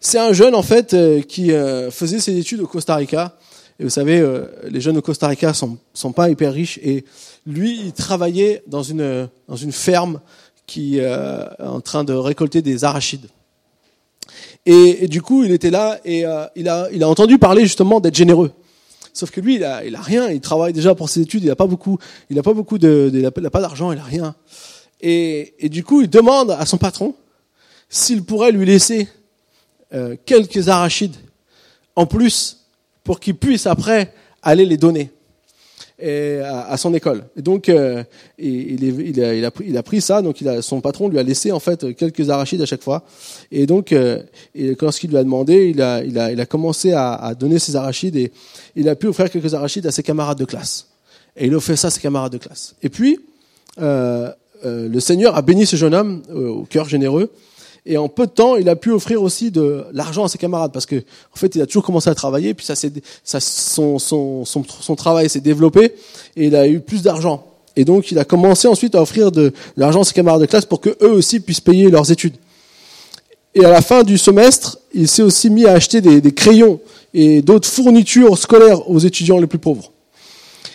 [0.00, 3.36] C'est un jeune en fait euh, qui euh, faisait ses études au Costa Rica.
[3.80, 6.78] Et vous savez, euh, les jeunes au Costa Rica sont, sont pas hyper riches.
[6.82, 7.04] Et
[7.46, 10.20] lui, il travaillait dans une dans une ferme
[10.66, 11.16] qui est
[11.58, 13.26] en train de récolter des arachides.
[14.66, 18.14] Et, du coup, il était là et il a il a entendu parler justement d'être
[18.14, 18.52] généreux.
[19.12, 20.28] Sauf que lui, il a, il a rien.
[20.28, 21.42] Il travaille déjà pour ses études.
[21.42, 21.98] Il a pas beaucoup.
[22.28, 23.10] Il a pas beaucoup de.
[23.12, 23.90] Il pas d'argent.
[23.90, 24.36] Il a rien.
[25.00, 27.14] Et, et du coup, il demande à son patron
[27.88, 29.08] s'il pourrait lui laisser
[29.92, 31.16] euh, quelques arachides
[31.96, 32.59] en plus
[33.04, 35.10] pour qu'il puisse après aller les donner
[36.02, 37.24] à, son école.
[37.36, 38.02] Et donc, euh,
[38.38, 40.22] il, il, a, il, a, il, a, pris, ça.
[40.22, 43.04] Donc, il a, son patron lui a laissé en fait quelques arachides à chaque fois.
[43.50, 44.22] Et donc, euh,
[44.80, 48.16] lorsqu'il lui a demandé, il a, il a, a commencé à, à, donner ses arachides
[48.16, 48.32] et
[48.76, 50.88] il a pu offrir quelques arachides à ses camarades de classe.
[51.36, 52.74] Et il a offert ça à ses camarades de classe.
[52.82, 53.20] Et puis,
[53.80, 54.30] euh,
[54.64, 57.30] euh le Seigneur a béni ce jeune homme au cœur généreux
[57.86, 60.72] et en peu de temps, il a pu offrir aussi de l'argent à ses camarades
[60.72, 65.40] parce que, en fait, il a toujours commencé à travailler, puis ça, son travail s'est
[65.40, 65.94] développé
[66.36, 67.46] et il a eu plus d'argent.
[67.76, 70.66] Et donc, il a commencé ensuite à offrir de, l'argent à ses camarades de classe
[70.66, 72.34] pour que eux aussi puissent payer leurs études.
[73.54, 76.80] Et à la fin du semestre, il s'est aussi mis à acheter des, des crayons
[77.14, 79.90] et d'autres fournitures scolaires aux étudiants les plus pauvres.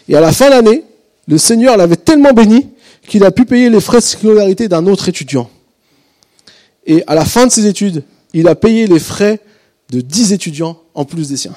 [0.09, 0.83] Et à la fin de l'année,
[1.27, 2.67] le Seigneur l'avait tellement béni
[3.07, 5.49] qu'il a pu payer les frais de scolarité d'un autre étudiant.
[6.85, 9.39] Et à la fin de ses études, il a payé les frais
[9.89, 11.55] de dix étudiants en plus des siens.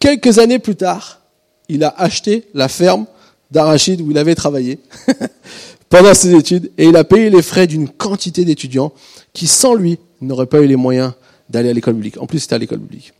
[0.00, 1.20] Quelques années plus tard,
[1.68, 3.06] il a acheté la ferme
[3.50, 4.80] d'Arachide où il avait travaillé
[5.88, 8.92] pendant ses études et il a payé les frais d'une quantité d'étudiants
[9.32, 11.12] qui, sans lui, n'auraient pas eu les moyens
[11.48, 12.20] d'aller à l'école publique.
[12.20, 13.12] En plus, c'était à l'école publique.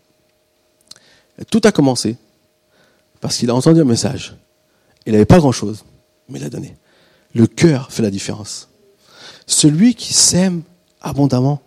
[1.50, 2.16] tout a commencé
[3.20, 4.36] parce qu'il a entendu un message.
[5.06, 5.84] Il n'avait pas grand-chose,
[6.28, 6.76] mais il a donné.
[7.34, 8.68] Le cœur fait la différence.
[9.46, 10.62] Celui qui sème
[11.00, 11.60] abondamment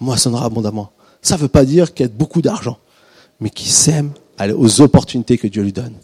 [0.00, 0.90] moissonnera abondamment.
[1.22, 2.78] Ça ne veut pas dire qu'il y a beaucoup d'argent,
[3.40, 4.10] mais qui sème
[4.56, 5.94] aux opportunités que Dieu lui donne.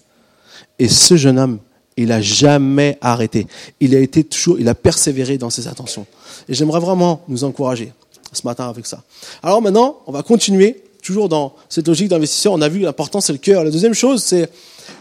[0.78, 1.58] Et ce jeune homme,
[1.96, 3.48] il a jamais arrêté.
[3.80, 6.06] Il a été toujours, il a persévéré dans ses attentions.
[6.48, 7.92] Et j'aimerais vraiment nous encourager
[8.32, 9.02] ce matin avec ça.
[9.42, 12.52] Alors maintenant, on va continuer toujours dans cette logique d'investisseur.
[12.52, 13.64] On a vu l'important c'est le cœur.
[13.64, 14.48] La deuxième chose, c'est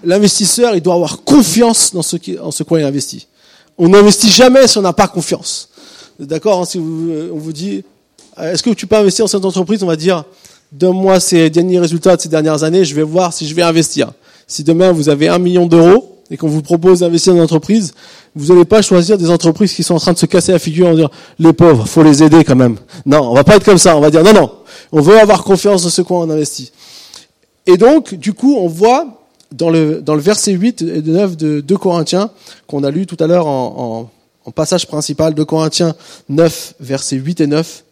[0.03, 3.27] l'investisseur, il doit avoir confiance dans ce, qui, en ce quoi il investit.
[3.77, 5.69] On n'investit jamais si on n'a pas confiance.
[6.19, 7.83] D'accord hein, Si vous, euh, on vous dit,
[8.39, 10.23] euh, est-ce que tu peux investir dans cette entreprise On va dire,
[10.71, 14.11] donne-moi ces derniers résultats de ces dernières années, je vais voir si je vais investir.
[14.47, 17.93] Si demain vous avez un million d'euros et qu'on vous propose d'investir dans une entreprise,
[18.35, 20.87] vous n'allez pas choisir des entreprises qui sont en train de se casser la figure
[20.87, 22.77] en disant les pauvres, faut les aider quand même.
[23.05, 23.95] Non, on va pas être comme ça.
[23.95, 24.51] On va dire non, non,
[24.91, 26.71] on veut avoir confiance dans ce qu'on investit.
[27.65, 29.17] Et donc, du coup, on voit
[29.51, 32.31] dans le, verset 8 et 9 de 2 Corinthiens,
[32.67, 34.09] qu'on a lu tout à l'heure en,
[34.51, 35.95] passage principal, de Corinthiens
[36.29, 37.83] 9, versets 8 et 9,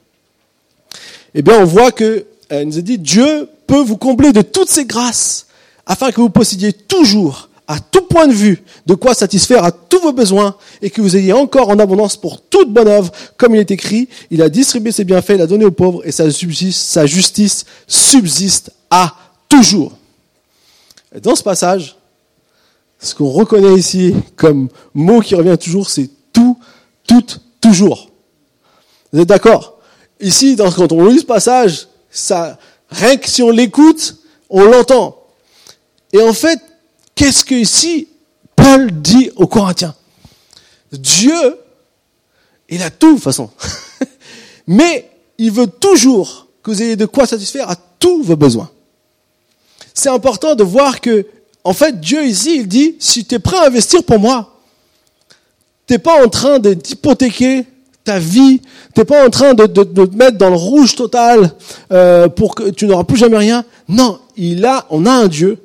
[1.35, 4.41] eh bien, on voit que, elle euh, nous a dit, Dieu peut vous combler de
[4.41, 5.47] toutes ses grâces,
[5.85, 9.99] afin que vous possédiez toujours, à tout point de vue, de quoi satisfaire à tous
[9.99, 13.59] vos besoins, et que vous ayez encore en abondance pour toute bonne œuvre, comme il
[13.59, 17.65] est écrit, il a distribué ses bienfaits, il a donné aux pauvres, et sa justice
[17.87, 19.15] subsiste à
[19.49, 19.93] toujours.
[21.21, 21.97] Dans ce passage,
[22.99, 26.09] ce qu'on reconnaît ici comme mot qui revient toujours, c'est
[27.61, 28.09] toujours.
[29.11, 29.79] Vous êtes d'accord?
[30.19, 32.57] Ici, quand on lit ce passage, ça,
[32.89, 34.17] rien que si on l'écoute,
[34.49, 35.17] on l'entend.
[36.13, 36.59] Et en fait,
[37.13, 38.07] qu'est-ce que ici
[38.55, 39.95] Paul dit aux Corinthiens?
[40.91, 41.59] Dieu,
[42.69, 43.49] il a tout de façon.
[44.67, 48.69] Mais il veut toujours que vous ayez de quoi satisfaire à tous vos besoins
[49.95, 51.25] c'est important de voir que,
[51.63, 54.54] en fait, Dieu ici, il dit, si tu es prêt à investir pour moi,
[55.87, 57.65] t'es pas en train d'hypothéquer
[58.03, 58.61] ta vie,
[58.93, 61.51] t'es pas en train de, te mettre dans le rouge total
[61.91, 63.65] euh, pour que tu n'auras plus jamais rien.
[63.89, 65.57] Non, il a, on a un Dieu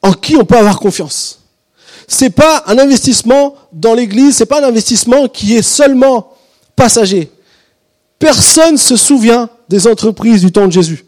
[0.00, 1.40] en qui on peut avoir confiance.
[2.06, 6.34] C'est pas un investissement dans l'Église, c'est pas un investissement qui est seulement
[6.76, 7.30] passager.
[8.18, 11.04] Personne se souvient des entreprises du temps de Jésus.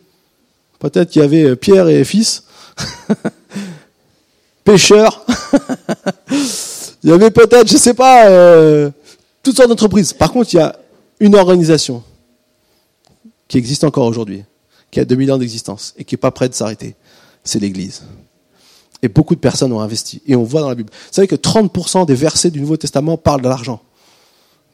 [0.79, 2.45] Peut-être qu'il y avait Pierre et fils,
[4.65, 5.25] pêcheurs.
[7.03, 8.91] il y avait peut-être, je sais pas, euh,
[9.43, 10.13] toutes sortes d'entreprises.
[10.13, 10.77] Par contre, il y a
[11.21, 12.03] une organisation
[13.49, 14.45] qui existe encore aujourd'hui,
[14.91, 16.97] qui a 2000 ans d'existence et qui n'est pas prête de s'arrêter.
[17.45, 18.03] C'est l'Église.
[19.03, 20.23] Et beaucoup de personnes ont investi.
[20.27, 20.91] Et on voit dans la Bible.
[20.91, 23.81] Vous savez que 30% des versets du Nouveau Testament parlent de l'argent.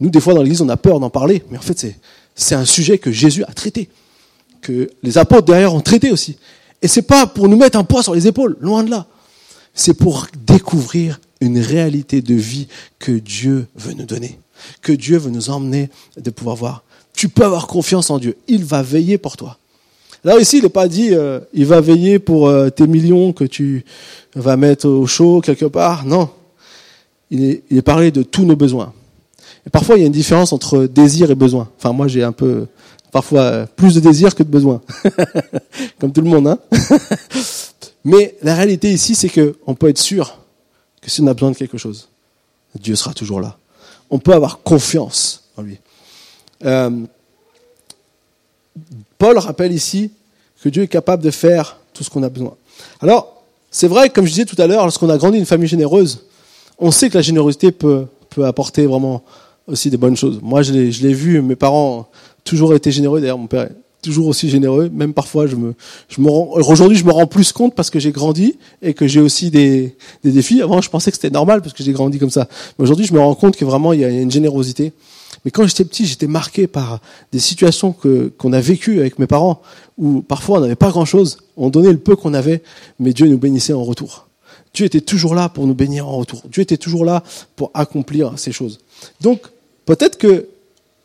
[0.01, 1.43] Nous, des fois, dans l'Église, on a peur d'en parler.
[1.51, 1.99] Mais en fait, c'est,
[2.35, 3.91] c'est un sujet que Jésus a traité.
[4.61, 6.39] Que les apôtres derrière ont traité aussi.
[6.81, 9.07] Et c'est pas pour nous mettre un poids sur les épaules, loin de là.
[9.75, 14.39] C'est pour découvrir une réalité de vie que Dieu veut nous donner,
[14.81, 16.85] que Dieu veut nous emmener de pouvoir voir.
[17.15, 18.37] Tu peux avoir confiance en Dieu.
[18.49, 19.59] Il va veiller pour toi.
[20.25, 23.45] Là ici, il n'est pas dit, euh, il va veiller pour euh, tes millions que
[23.45, 23.85] tu
[24.37, 26.07] vas mettre au chaud quelque part.
[26.07, 26.31] Non.
[27.31, 28.93] Il est, parlé de tous nos besoins.
[29.67, 31.69] Et parfois, il y a une différence entre désir et besoin.
[31.79, 32.67] Enfin, moi, j'ai un peu
[33.13, 34.81] Parfois euh, plus de désir que de besoin.
[36.01, 36.59] Comme tout le monde, hein
[38.05, 40.39] Mais la réalité ici, c'est qu'on peut être sûr
[41.03, 42.09] que si on a besoin de quelque chose,
[42.81, 43.59] Dieu sera toujours là.
[44.09, 45.79] On peut avoir confiance en lui.
[46.65, 47.05] Euh,
[49.19, 50.11] Paul rappelle ici
[50.63, 52.57] que Dieu est capable de faire tout ce qu'on a besoin.
[53.01, 56.25] Alors, c'est vrai, comme je disais tout à l'heure, lorsqu'on a grandi une famille généreuse,
[56.79, 59.23] on sait que la générosité peut, peut apporter vraiment
[59.67, 60.41] aussi des bonnes choses.
[60.43, 62.09] Moi, je l'ai vu, mes parents
[62.45, 63.21] toujours été généreux.
[63.21, 63.69] D'ailleurs, mon père
[64.03, 64.91] toujours aussi généreux.
[64.93, 65.75] Même parfois, je me,
[66.09, 69.07] je me rends, aujourd'hui, je me rends plus compte parce que j'ai grandi et que
[69.07, 70.61] j'ai aussi des, des défis.
[70.61, 72.49] Avant, je pensais que c'était normal parce que j'ai grandi comme ça.
[72.79, 74.93] Mais aujourd'hui, je me rends compte que vraiment, il y a une générosité.
[75.45, 77.01] Mais quand j'étais petit, j'étais marqué par
[77.33, 79.63] des situations que, qu'on a vécues avec mes parents
[79.99, 81.39] où parfois on n'avait pas grand chose.
[81.57, 82.63] On donnait le peu qu'on avait,
[82.99, 84.29] mais Dieu nous bénissait en retour.
[84.75, 86.43] Dieu était toujours là pour nous bénir en retour.
[86.51, 87.23] Dieu était toujours là
[87.57, 88.79] pour accomplir ces choses.
[89.21, 89.43] Donc,
[89.85, 90.47] peut-être que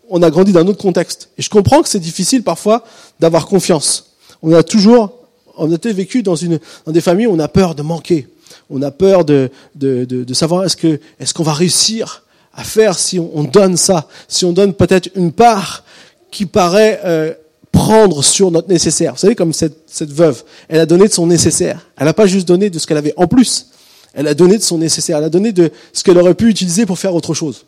[0.10, 1.30] on a grandi dans un autre contexte.
[1.38, 2.84] Et je comprends que c'est difficile parfois
[3.20, 4.12] d'avoir confiance.
[4.42, 5.14] On a toujours,
[5.58, 8.28] on a été vécu dans une, dans des familles où on a peur de manquer.
[8.70, 12.64] On a peur de, de, de, de savoir est-ce que, est-ce qu'on va réussir à
[12.64, 15.84] faire si on, on, donne ça, si on donne peut-être une part
[16.32, 17.34] qui paraît euh,
[17.72, 19.14] prendre sur notre nécessaire.
[19.14, 21.88] Vous savez, comme cette, cette veuve, elle a donné de son nécessaire.
[21.98, 23.68] Elle n'a pas juste donné de ce qu'elle avait en plus.
[24.14, 25.18] Elle a donné de son nécessaire.
[25.20, 27.66] Elle a donné de ce qu'elle aurait pu utiliser pour faire autre chose.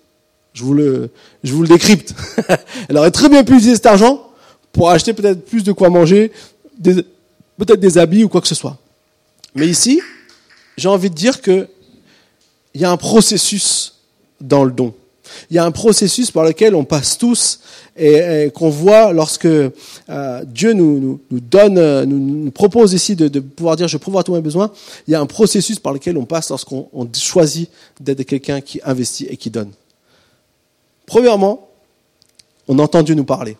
[0.54, 1.10] Je vous le,
[1.44, 2.14] je vous le décrypte.
[2.90, 4.30] Elle aurait très bien pu utiliser cet argent
[4.72, 6.32] pour acheter peut-être plus de quoi manger,
[6.82, 8.78] peut-être des habits ou quoi que ce soit.
[9.56, 10.02] Mais ici,
[10.78, 11.68] j'ai envie de dire que
[12.74, 13.96] il y a un processus
[14.40, 14.94] dans le don.
[15.50, 17.60] Il y a un processus par lequel on passe tous
[17.98, 23.88] et, qu'on voit lorsque euh, Dieu nous, donne, euh, nous, propose ici de, pouvoir dire
[23.88, 24.72] je pourvois tous mes besoins.
[25.08, 29.26] Il y a un processus par lequel on passe lorsqu'on choisit d'être quelqu'un qui investit
[29.26, 29.72] et qui donne.
[31.10, 31.68] Premièrement,
[32.68, 33.58] on a entendu nous parler.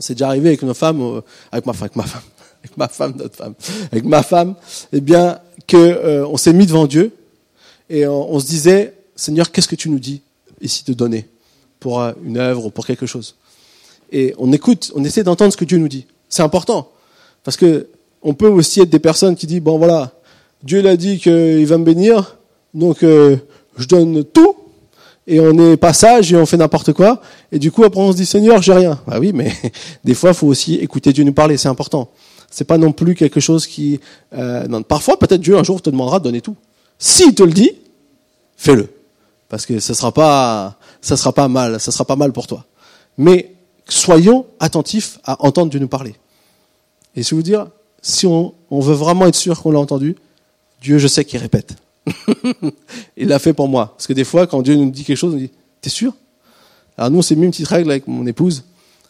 [0.00, 1.20] C'est déjà arrivé avec nos femmes, euh,
[1.52, 3.54] avec ma femme, avec ma femme, notre femme,
[3.92, 4.56] avec ma femme,
[4.92, 7.12] eh bien, que euh, on s'est mis devant Dieu
[7.88, 10.22] et on, se disait, Seigneur, qu'est-ce que tu nous dis
[10.60, 11.28] ici de donner
[11.78, 13.36] pour euh, une œuvre ou pour quelque chose?
[14.10, 16.08] Et on écoute, on essaie d'entendre ce que Dieu nous dit.
[16.28, 16.90] C'est important
[17.44, 17.86] parce que
[18.22, 20.10] on peut aussi être des personnes qui disent bon voilà,
[20.64, 22.38] Dieu l'a dit qu'il va me bénir,
[22.74, 24.56] donc je donne tout,
[25.28, 27.20] et on est pas sage et on fait n'importe quoi,
[27.52, 28.98] et du coup après on se dit Seigneur, j'ai rien.
[29.06, 29.52] Bah oui, mais
[30.04, 32.08] des fois, faut aussi écouter Dieu nous parler, c'est important.
[32.50, 34.00] C'est pas non plus quelque chose qui...
[34.32, 36.56] Euh, non, parfois, peut-être Dieu un jour te demandera de donner tout.
[36.98, 37.72] S'il te le dit,
[38.56, 38.88] fais-le.
[39.50, 42.64] Parce que ça sera pas, ça sera pas mal, ça sera pas mal pour toi.
[43.18, 43.52] Mais
[43.86, 46.14] soyons attentifs à entendre Dieu nous parler.
[47.16, 47.66] Et je vous dire,
[48.00, 50.16] si on, on veut vraiment être sûr qu'on l'a entendu,
[50.80, 51.74] Dieu, je sais qu'il répète.
[53.16, 53.94] il l'a fait pour moi.
[53.96, 56.12] Parce que des fois, quand Dieu nous dit quelque chose, on dit, t'es sûr?
[56.96, 58.64] Alors nous, on s'est mis une petite règle avec mon épouse,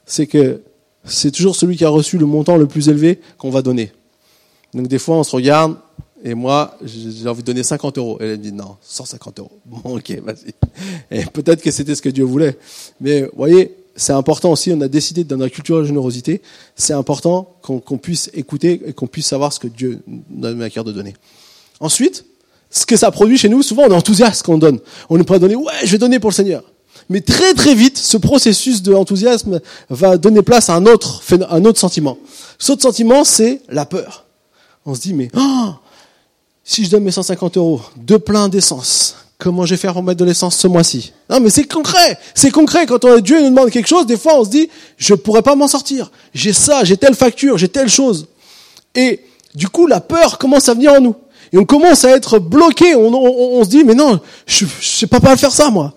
[0.07, 0.61] c'est que
[1.05, 3.93] c'est toujours celui qui a reçu le montant le plus élevé qu'on va donner.
[4.75, 5.77] Donc des fois, on se regarde,
[6.25, 8.19] et moi, j'ai envie de donner 50 euros.
[8.21, 9.53] Et elle me dit, non, 150 euros.
[9.65, 10.53] Bon, ok, vas-y.
[11.11, 12.59] Et peut-être que c'était ce que Dieu voulait.
[13.01, 16.41] Mais vous voyez, c'est important aussi, on a décidé dans la culture de générosité,
[16.77, 20.71] c'est important qu'on puisse écouter et qu'on puisse savoir ce que Dieu nous a à
[20.71, 21.15] cœur de donner.
[21.81, 22.25] Ensuite,
[22.71, 24.79] ce que ça produit chez nous, souvent on est enthousiaste quand on donne.
[25.09, 26.63] On est prêt donner, ouais, je vais donner pour le Seigneur.
[27.09, 31.65] Mais très très vite, ce processus de enthousiasme va donner place à un autre, un
[31.65, 32.19] autre sentiment.
[32.59, 34.27] Cet autre sentiment, c'est la peur.
[34.85, 35.71] On se dit, mais oh,
[36.65, 40.19] si je donne mes 150 euros, deux pleins d'essence, comment je vais faire pour mettre
[40.19, 41.13] de l'essence ce mois-ci?
[41.31, 42.19] Non, mais c'est concret.
[42.35, 42.85] C'est concret.
[42.85, 45.55] Quand on, Dieu nous demande quelque chose, des fois on se dit, je pourrais pas
[45.55, 46.11] m'en sortir.
[46.35, 48.27] J'ai ça, j'ai telle facture, j'ai telle chose.
[48.95, 51.15] Et du coup, la peur commence à venir en nous.
[51.53, 52.95] Et on commence à être bloqué.
[52.95, 55.95] On, on, on se dit, mais non, je ne sais pas pas faire ça, moi.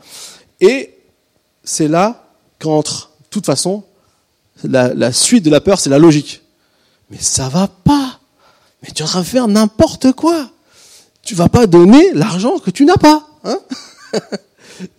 [0.59, 0.95] Et
[1.63, 2.27] c'est là
[2.59, 3.83] qu'entre, toute façon,
[4.63, 6.41] la, suite de la peur, c'est la logique.
[7.09, 8.19] Mais ça va pas.
[8.83, 10.49] Mais tu es en train de faire n'importe quoi.
[11.23, 13.27] Tu vas pas donner l'argent que tu n'as pas.
[13.43, 13.59] Hein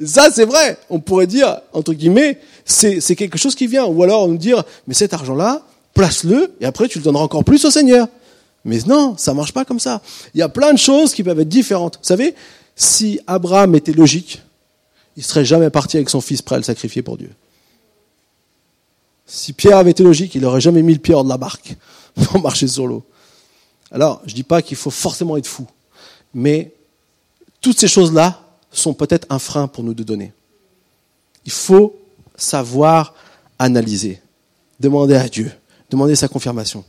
[0.05, 0.79] ça, c'est vrai.
[0.91, 3.85] On pourrait dire, entre guillemets, c'est quelque chose qui vient.
[3.85, 5.63] Ou alors nous dire, mais cet argent-là,
[5.95, 8.09] place-le, et après tu le donneras encore plus au Seigneur.
[8.65, 10.01] Mais non, ça marche pas comme ça.
[10.35, 11.97] Il y a plein de choses qui peuvent être différentes.
[11.97, 12.35] Vous savez,
[12.77, 14.41] si Abraham était logique,
[15.17, 17.31] il serait jamais parti avec son fils prêt à le sacrifier pour Dieu.
[19.27, 21.77] Si Pierre avait été logique, il n'aurait jamais mis le pied hors de la barque
[22.15, 23.05] pour marcher sur l'eau.
[23.91, 25.67] Alors, je dis pas qu'il faut forcément être fou,
[26.33, 26.73] mais
[27.61, 30.33] toutes ces choses-là sont peut-être un frein pour nous de donner.
[31.45, 31.95] Il faut
[32.37, 33.15] savoir
[33.59, 34.21] analyser,
[34.81, 35.53] demander à Dieu,
[35.91, 36.85] demander sa confirmation.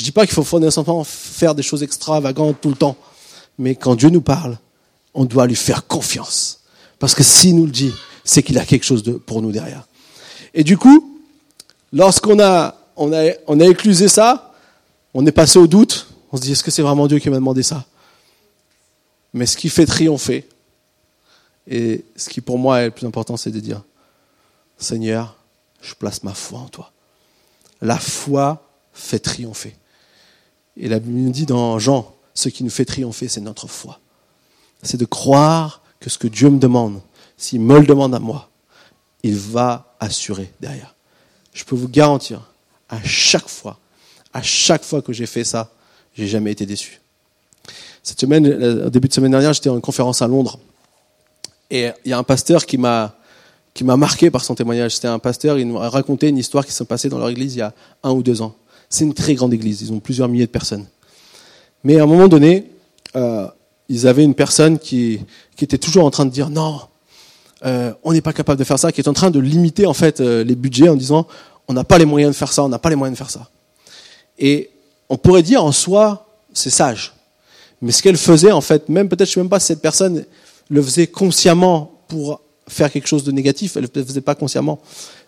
[0.00, 2.96] Je ne dis pas qu'il faut nécessairement faire des choses extravagantes tout le temps,
[3.58, 4.58] mais quand Dieu nous parle,
[5.12, 6.60] on doit lui faire confiance.
[6.98, 7.92] Parce que s'il nous le dit,
[8.24, 9.86] c'est qu'il a quelque chose pour nous derrière.
[10.54, 11.20] Et du coup,
[11.92, 14.54] lorsqu'on a, on a, on a éclusé ça,
[15.12, 17.36] on est passé au doute, on se dit, est-ce que c'est vraiment Dieu qui m'a
[17.36, 17.84] demandé ça?
[19.34, 20.48] Mais ce qui fait triompher,
[21.66, 23.82] et ce qui pour moi est le plus important, c'est de dire,
[24.78, 25.36] Seigneur,
[25.82, 26.90] je place ma foi en toi.
[27.82, 29.76] La foi fait triompher.
[30.76, 34.00] Et la Bible nous dit dans Jean, ce qui nous fait triompher, c'est notre foi.
[34.82, 37.00] C'est de croire que ce que Dieu me demande,
[37.36, 38.50] s'il me le demande à moi,
[39.22, 40.94] il va assurer derrière.
[41.52, 42.50] Je peux vous garantir,
[42.88, 43.78] à chaque fois,
[44.32, 45.70] à chaque fois que j'ai fait ça,
[46.14, 47.00] j'ai jamais été déçu.
[48.02, 48.46] Cette semaine,
[48.86, 50.58] au début de semaine dernière, j'étais en conférence à Londres.
[51.70, 53.14] Et il y a un pasteur qui m'a,
[53.74, 54.94] qui m'a marqué par son témoignage.
[54.94, 57.54] C'était un pasteur, il nous a raconté une histoire qui s'est passée dans leur église
[57.54, 58.56] il y a un ou deux ans.
[58.90, 60.86] C'est une très grande église, ils ont plusieurs milliers de personnes.
[61.84, 62.66] Mais à un moment donné,
[63.16, 63.46] euh,
[63.88, 65.20] ils avaient une personne qui,
[65.60, 66.80] était toujours en train de dire non,
[67.64, 69.92] euh, on n'est pas capable de faire ça, qui est en train de limiter en
[69.92, 71.26] fait euh, les budgets en disant
[71.68, 73.30] on n'a pas les moyens de faire ça, on n'a pas les moyens de faire
[73.30, 73.48] ça.
[74.38, 74.70] Et
[75.08, 77.12] on pourrait dire en soi, c'est sage.
[77.82, 79.82] Mais ce qu'elle faisait, en fait, même peut-être, je ne sais même pas si cette
[79.82, 80.24] personne
[80.68, 84.80] le faisait consciemment pour faire quelque chose de négatif, elle ne le faisait pas consciemment.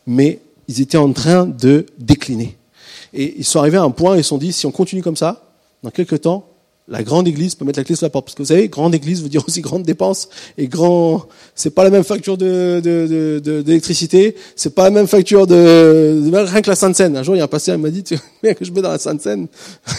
[0.06, 2.56] Mais ils étaient en train de décliner.
[3.14, 5.16] Et ils sont arrivés à un point, ils se sont dit, si on continue comme
[5.16, 5.44] ça,
[5.82, 6.52] dans quelques temps,
[6.88, 8.26] la grande église peut mettre la clé sur la porte.
[8.26, 10.28] Parce que vous savez, grande église veut dire aussi grande dépense.
[10.58, 14.36] Et grand, c'est pas la même facture de, de, de, d'électricité.
[14.56, 17.16] C'est pas la même facture de, rien que la Sainte Seine.
[17.16, 18.82] Un jour, il y a un pasteur qui m'a dit, tu veux que je mets
[18.82, 19.46] dans la Sainte Seine?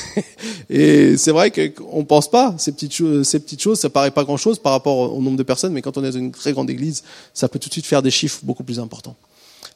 [0.69, 2.54] et c'est vrai qu'on pense pas.
[2.58, 5.38] Ces petites choses, ces petites choses, ça paraît pas grand chose par rapport au nombre
[5.38, 5.73] de personnes.
[5.73, 8.02] Mais quand on est dans une très grande église, ça peut tout de suite faire
[8.02, 9.15] des chiffres beaucoup plus importants.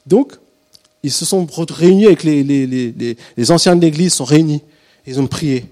[0.06, 0.34] Donc,
[1.02, 4.62] ils se sont réunis avec les, anciens de l'église, sont réunis.
[5.06, 5.66] Ils ont prié.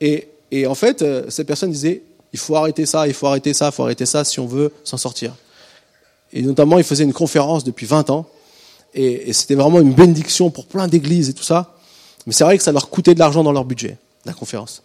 [0.00, 3.54] Et et en fait, euh, cette personne disait, il faut arrêter ça, il faut arrêter
[3.54, 5.34] ça, il faut arrêter ça si on veut s'en sortir.
[6.32, 8.26] Et notamment, il faisait une conférence depuis 20 ans.
[8.94, 11.74] Et, c'était vraiment une bénédiction pour plein d'églises et tout ça.
[12.26, 13.96] Mais c'est vrai que ça leur coûtait de l'argent dans leur budget,
[14.26, 14.82] la conférence.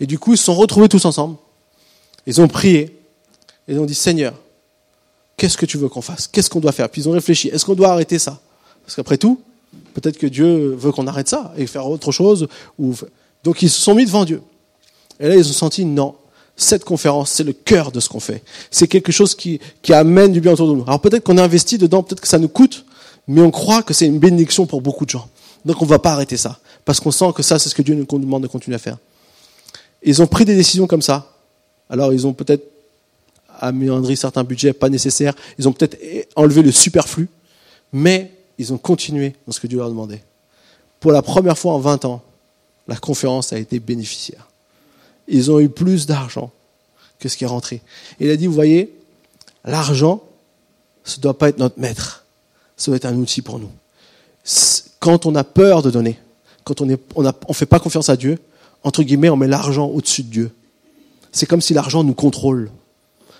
[0.00, 1.36] Et du coup, ils se sont retrouvés tous ensemble.
[2.26, 2.98] Ils ont prié.
[3.68, 4.32] Et ils ont dit, Seigneur,
[5.36, 6.26] qu'est-ce que tu veux qu'on fasse?
[6.26, 6.88] Qu'est-ce qu'on doit faire?
[6.88, 8.40] Puis ils ont réfléchi, est-ce qu'on doit arrêter ça?
[8.90, 9.40] Parce qu'après tout,
[9.94, 12.48] peut-être que Dieu veut qu'on arrête ça et faire autre chose.
[13.44, 14.42] Donc ils se sont mis devant Dieu.
[15.20, 16.16] Et là, ils ont senti, non,
[16.56, 18.42] cette conférence, c'est le cœur de ce qu'on fait.
[18.68, 19.60] C'est quelque chose qui,
[19.90, 20.82] amène du bien autour de nous.
[20.82, 22.84] Alors peut-être qu'on a investi dedans, peut-être que ça nous coûte,
[23.28, 25.28] mais on croit que c'est une bénédiction pour beaucoup de gens.
[25.64, 27.82] Donc on ne va pas arrêter ça, parce qu'on sent que ça, c'est ce que
[27.82, 28.98] Dieu nous demande de continuer à faire.
[30.02, 31.32] Ils ont pris des décisions comme ça.
[31.88, 32.64] Alors ils ont peut-être
[33.60, 35.96] améandri certains budgets pas nécessaires, ils ont peut-être
[36.34, 37.28] enlevé le superflu,
[37.92, 40.22] mais ils ont continué dans ce que Dieu leur demandait.
[41.00, 42.22] Pour la première fois en 20 ans,
[42.88, 44.48] la conférence a été bénéficiaire.
[45.28, 46.50] Ils ont eu plus d'argent
[47.18, 47.80] que ce qui est rentré.
[48.20, 48.92] Il a dit, vous voyez,
[49.64, 50.22] l'argent,
[51.04, 52.26] ce ne doit pas être notre maître,
[52.76, 53.70] ça doit être un outil pour nous.
[54.98, 56.18] Quand on a peur de donner,
[56.64, 56.96] quand on ne
[57.54, 58.38] fait pas confiance à Dieu,
[58.82, 60.50] entre guillemets, on met l'argent au-dessus de Dieu.
[61.32, 62.70] C'est comme si l'argent nous contrôle.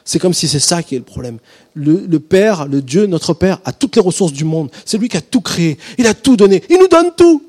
[0.05, 1.39] C'est comme si c'est ça qui est le problème.
[1.75, 4.71] Le, Père, le Dieu, notre Père, a toutes les ressources du monde.
[4.85, 5.79] C'est lui qui a tout créé.
[5.99, 6.63] Il a tout donné.
[6.69, 7.43] Il nous donne tout.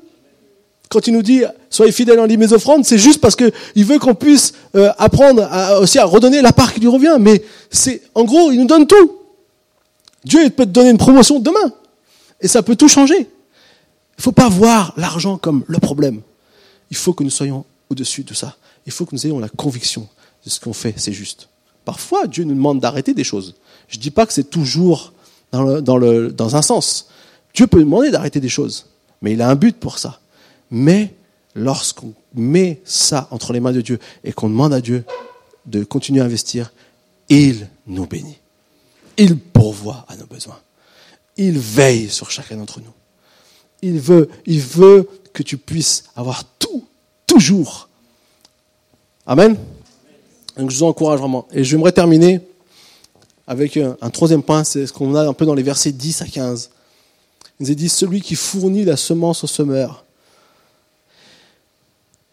[0.88, 4.14] Quand il nous dit soyez fidèles en mes offrandes, c'est juste parce qu'il veut qu'on
[4.14, 5.48] puisse euh, apprendre
[5.80, 7.16] aussi à redonner la part qui lui revient.
[7.18, 9.18] Mais c'est, en gros, il nous donne tout.
[10.24, 11.72] Dieu peut te donner une promotion demain.
[12.40, 13.18] Et ça peut tout changer.
[13.18, 16.20] Il ne faut pas voir l'argent comme le problème.
[16.90, 18.56] Il faut que nous soyons au-dessus de ça.
[18.84, 20.08] Il faut que nous ayons la conviction
[20.44, 21.48] de ce qu'on fait, c'est juste.
[21.84, 23.54] Parfois, Dieu nous demande d'arrêter des choses.
[23.88, 25.12] Je ne dis pas que c'est toujours
[25.52, 27.08] dans, un sens.
[27.54, 28.86] Dieu peut demander d'arrêter des choses,
[29.20, 30.20] mais il a un but pour ça.
[30.70, 31.14] Mais
[31.54, 35.04] lorsqu'on met ça entre les mains de Dieu et qu'on demande à Dieu
[35.66, 36.72] de continuer à investir,
[37.28, 38.38] il nous bénit.
[39.18, 40.58] Il pourvoit à nos besoins.
[41.36, 42.92] Il veille sur chacun d'entre nous.
[43.82, 46.86] Il veut, il veut que tu puisses avoir tout,
[47.26, 47.88] toujours.
[49.26, 49.56] Amen.
[50.56, 51.46] Donc je vous encourage vraiment.
[51.52, 52.40] Et j'aimerais terminer
[53.46, 56.26] avec un, troisième point, c'est ce qu'on a un peu dans les versets 10 à
[56.26, 56.70] 15.
[57.58, 60.04] Il nous est dit, celui qui fournit la semence au semeur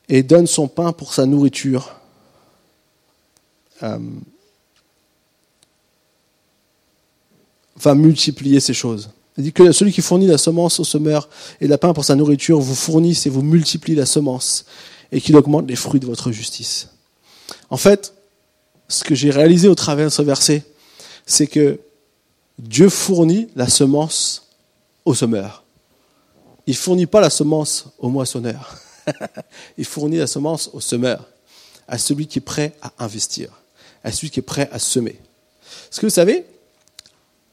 [0.08, 1.96] et donne son pain pour sa nourriture,
[3.84, 4.00] euh,
[7.76, 9.10] va multiplier ces choses.
[9.38, 11.30] Il dit que celui qui fournit la semence au semeur
[11.62, 14.66] et la pain pour sa nourriture vous fournisse et vous multiplie la semence
[15.12, 16.90] et qu'il augmente les fruits de votre justice.
[17.70, 18.14] En fait,
[18.88, 20.64] ce que j'ai réalisé au travers de ce verset,
[21.26, 21.80] c'est que
[22.58, 24.48] Dieu fournit la semence
[25.06, 25.64] au semeur.
[26.68, 28.78] Il ne fournit pas la semence au moissonneur.
[29.78, 31.26] Il fournit la semence au semeur,
[31.88, 33.50] à celui qui est prêt à investir,
[34.04, 35.20] à celui qui est prêt à semer.
[35.92, 36.46] Est-ce que vous savez,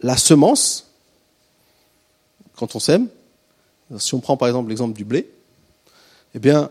[0.00, 0.86] la semence,
[2.56, 3.08] quand on sème,
[3.98, 5.30] si on prend par exemple l'exemple du blé,
[6.34, 6.70] eh bien,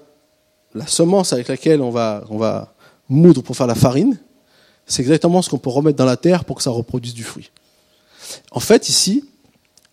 [0.76, 2.75] la semence avec laquelle on va, on va
[3.10, 4.18] moudre pour faire la farine,
[4.88, 7.52] c'est exactement ce qu'on peut remettre dans la terre pour que ça reproduise du fruit.
[8.52, 9.26] En fait, ici,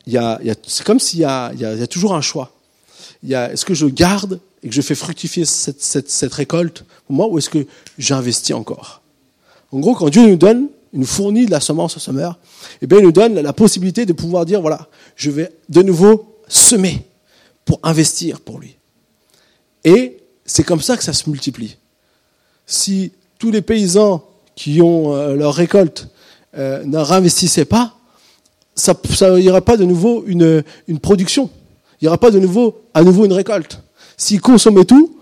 [0.06, 2.52] il y a, c'est comme s'il y y, a, toujours un choix.
[3.22, 7.38] Y est-ce que je garde et que je fais fructifier cette récolte pour moi, ou
[7.38, 7.66] est-ce que
[7.98, 9.02] j'investis encore?
[9.70, 12.38] En gros, quand Dieu nous donne, il nous fournit de la semence au semeur,
[12.82, 16.38] eh bien, il nous donne la possibilité de pouvoir dire, voilà, je vais de nouveau
[16.48, 17.06] semer
[17.64, 18.76] pour investir pour lui.
[19.84, 21.76] Et c'est comme ça que ça se multiplie.
[22.66, 26.08] Si tous les paysans qui ont euh, leur récolte
[26.56, 27.96] euh, ne réinvestissaient pas,
[28.74, 28.94] ça,
[29.38, 30.62] il n'y aurait pas de nouveau une,
[31.00, 31.50] production.
[32.00, 33.80] Il n'y aura pas de nouveau, à nouveau une récolte.
[34.16, 35.18] S'ils consommaient tout,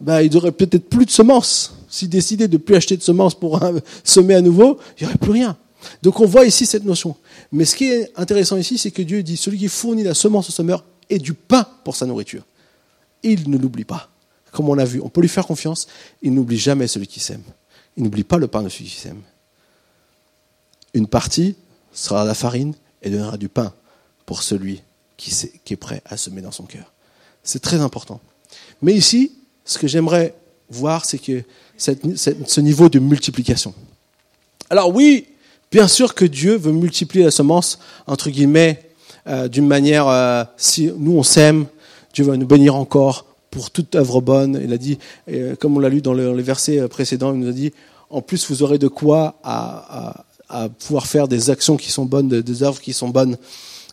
[0.00, 1.76] bah, ils n'auraient peut-être plus de semences.
[1.88, 3.60] S'ils décidaient de ne plus acheter de semences pour
[4.04, 5.56] semer à nouveau, il n'y aurait plus rien.
[6.02, 7.16] Donc on voit ici cette notion.
[7.50, 10.48] Mais ce qui est intéressant ici, c'est que Dieu dit, celui qui fournit la semence
[10.48, 12.44] au semeur et du pain pour sa nourriture.
[13.22, 14.11] Il ne l'oublie pas.
[14.52, 15.88] Comme on l'a vu, on peut lui faire confiance.
[16.20, 17.42] Il n'oublie jamais celui qui s'aime.
[17.96, 19.22] Il n'oublie pas le pain de celui qui s'aime.
[20.94, 21.56] Une partie
[21.92, 23.72] sera la farine et donnera du pain
[24.26, 24.82] pour celui
[25.16, 25.32] qui,
[25.70, 26.92] est prêt à semer dans son cœur.
[27.42, 28.20] C'est très important.
[28.82, 29.32] Mais ici,
[29.64, 30.34] ce que j'aimerais
[30.68, 31.42] voir, c'est que
[31.76, 33.74] ce niveau de multiplication.
[34.68, 35.28] Alors oui,
[35.70, 38.90] bien sûr que Dieu veut multiplier la semence, entre guillemets,
[39.26, 41.66] euh, d'une manière, euh, si nous on s'aime,
[42.12, 44.60] Dieu va nous bénir encore pour toute œuvre bonne.
[44.64, 44.98] Il a dit,
[45.30, 47.72] euh, comme on l'a lu dans les versets précédents, il nous a dit,
[48.10, 52.04] en plus vous aurez de quoi à, à, à pouvoir faire des actions qui sont
[52.04, 53.36] bonnes, des œuvres qui sont bonnes.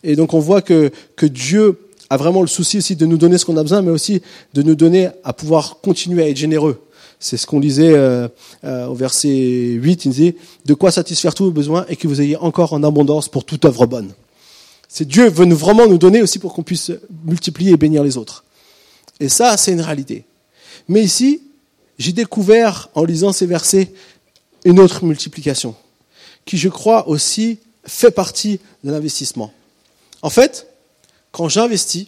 [0.03, 1.77] Et donc on voit que, que Dieu
[2.09, 4.21] a vraiment le souci aussi de nous donner ce qu'on a besoin, mais aussi
[4.53, 6.81] de nous donner à pouvoir continuer à être généreux.
[7.19, 8.27] C'est ce qu'on disait euh,
[8.63, 10.35] euh, au verset 8, il disait,
[10.65, 13.65] de quoi satisfaire tous vos besoins et que vous ayez encore en abondance pour toute
[13.65, 14.09] œuvre bonne.
[14.87, 16.91] C'est Dieu veut vraiment nous donner aussi pour qu'on puisse
[17.25, 18.43] multiplier et bénir les autres.
[19.19, 20.25] Et ça, c'est une réalité.
[20.87, 21.41] Mais ici,
[21.97, 23.93] j'ai découvert, en lisant ces versets,
[24.65, 25.75] une autre multiplication,
[26.45, 29.53] qui, je crois, aussi fait partie de l'investissement.
[30.21, 30.67] En fait,
[31.31, 32.07] quand j'investis,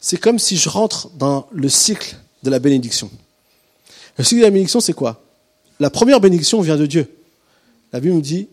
[0.00, 3.10] c'est comme si je rentre dans le cycle de la bénédiction.
[4.18, 5.24] Le cycle de la bénédiction, c'est quoi?
[5.78, 7.08] La première bénédiction vient de Dieu.
[7.92, 8.48] La Bible nous dit,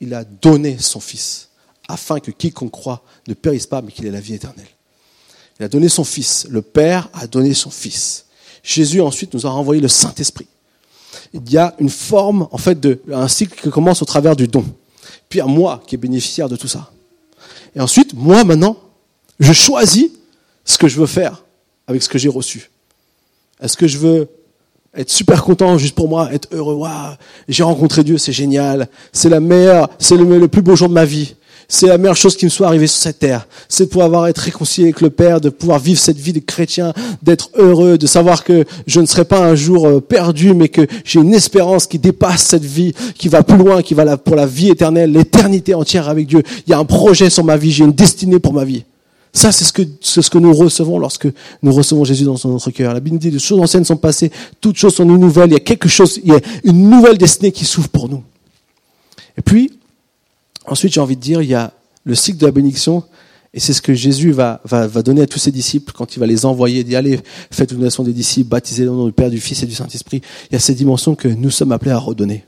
[0.00, 1.48] il a donné son Fils,
[1.88, 4.68] afin que quiconque croit ne périsse pas, mais qu'il ait la vie éternelle.
[5.58, 6.46] Il a donné son Fils.
[6.50, 8.26] Le Père a donné son Fils.
[8.62, 10.46] Jésus ensuite nous a renvoyé le Saint-Esprit.
[11.32, 14.48] Il y a une forme, en fait, de, un cycle qui commence au travers du
[14.48, 14.64] don.
[15.28, 16.90] Puis à moi qui est bénéficiaire de tout ça.
[17.76, 18.76] Et ensuite, moi maintenant,
[19.40, 20.06] je choisis
[20.64, 21.44] ce que je veux faire
[21.86, 22.70] avec ce que j'ai reçu.
[23.60, 24.28] Est-ce que je veux
[24.96, 27.14] être super content juste pour moi, être heureux, waouh,
[27.48, 30.94] j'ai rencontré Dieu, c'est génial, c'est la meilleure, c'est le, le, plus beau jour de
[30.94, 31.34] ma vie.
[31.68, 33.46] C'est la meilleure chose qui me soit arrivée sur cette terre.
[33.68, 36.92] C'est de pouvoir être réconcilié avec le Père, de pouvoir vivre cette vie de chrétien,
[37.22, 40.86] d'être heureux, de savoir que je ne serai pas un jour euh, perdu, mais que
[41.04, 44.46] j'ai une espérance qui dépasse cette vie, qui va plus loin, qui va pour la
[44.46, 46.42] vie éternelle, l'éternité entière avec Dieu.
[46.66, 48.84] Il y a un projet sur ma vie, j'ai une destinée pour ma vie.
[49.32, 51.26] Ça, c'est ce que, c'est ce que nous recevons lorsque
[51.60, 52.94] nous recevons Jésus dans notre cœur.
[52.94, 55.60] La Bible dit, les choses anciennes sont passées, toutes choses sont nouvelles, il y a
[55.60, 58.22] quelque chose, il y a une nouvelle destinée qui s'ouvre pour nous.
[59.36, 59.72] Et puis,
[60.66, 61.72] ensuite, j'ai envie de dire, il y a
[62.04, 63.04] le cycle de la bénédiction,
[63.52, 66.18] et c'est ce que Jésus va, va, va donner à tous ses disciples quand il
[66.18, 69.30] va les envoyer, dit, allez, faites une nation des disciples, baptisez le nom du Père,
[69.30, 70.22] du Fils et du Saint-Esprit.
[70.50, 72.44] Il y a cette dimension que nous sommes appelés à redonner.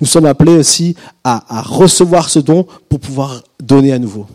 [0.00, 0.94] Nous sommes appelés aussi
[1.24, 4.26] à, à recevoir ce don pour pouvoir donner à nouveau.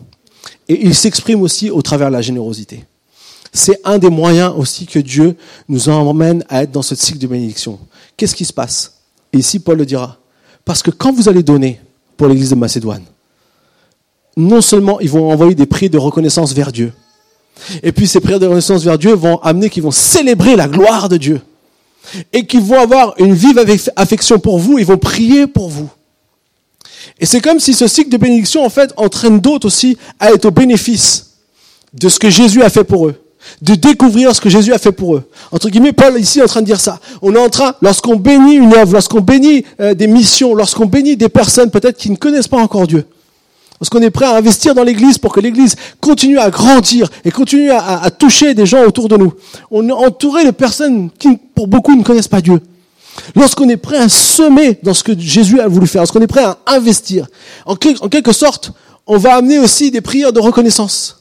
[0.68, 2.84] Et il s'exprime aussi au travers de la générosité.
[3.52, 5.36] C'est un des moyens aussi que Dieu
[5.68, 7.78] nous emmène à être dans ce cycle de bénédiction.
[8.16, 8.94] Qu'est-ce qui se passe?
[9.32, 10.18] Et ici, Paul le dira.
[10.64, 11.80] Parce que quand vous allez donner
[12.16, 13.04] pour l'église de Macédoine,
[14.38, 16.92] non seulement ils vont envoyer des prières de reconnaissance vers Dieu,
[17.82, 21.08] et puis ces prières de reconnaissance vers Dieu vont amener qu'ils vont célébrer la gloire
[21.08, 21.40] de Dieu,
[22.32, 23.62] et qu'ils vont avoir une vive
[23.96, 25.90] affection pour vous, ils vont prier pour vous.
[27.20, 30.46] Et c'est comme si ce cycle de bénédiction, en fait, entraîne d'autres aussi à être
[30.46, 31.30] au bénéfice
[31.94, 33.20] de ce que Jésus a fait pour eux.
[33.62, 35.28] De découvrir ce que Jésus a fait pour eux.
[35.52, 37.00] Entre guillemets, Paul ici est en train de dire ça.
[37.22, 41.16] On est en train, lorsqu'on bénit une œuvre, lorsqu'on bénit euh, des missions, lorsqu'on bénit
[41.16, 43.04] des personnes peut-être qui ne connaissent pas encore Dieu,
[43.80, 47.70] lorsqu'on est prêt à investir dans l'Église pour que l'Église continue à grandir et continue
[47.70, 49.32] à, toucher des gens autour de nous,
[49.70, 52.60] on est entouré de personnes qui, pour beaucoup, ne connaissent pas Dieu.
[53.34, 56.44] Lorsqu'on est prêt à semer dans ce que Jésus a voulu faire, lorsqu'on est prêt
[56.44, 57.26] à investir,
[57.66, 58.72] en, quelque sorte,
[59.06, 61.17] on va amener aussi des prières de reconnaissance.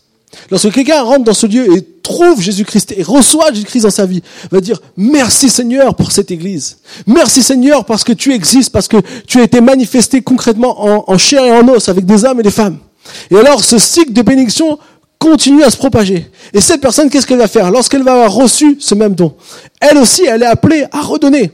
[0.50, 4.22] Lorsque quelqu'un rentre dans ce lieu et trouve Jésus-Christ et reçoit Jésus-Christ dans sa vie,
[4.52, 6.78] va dire merci Seigneur pour cette église.
[7.06, 11.18] Merci Seigneur parce que tu existes, parce que tu as été manifesté concrètement en, en
[11.18, 12.78] chair et en os avec des hommes et des femmes.
[13.32, 14.80] Et alors ce cycle de bénédiction
[15.20, 16.30] continue à se propager.
[16.54, 19.36] Et cette personne, qu'est-ce qu'elle va faire Lorsqu'elle va avoir reçu ce même don,
[19.80, 21.52] elle aussi, elle est appelée à redonner.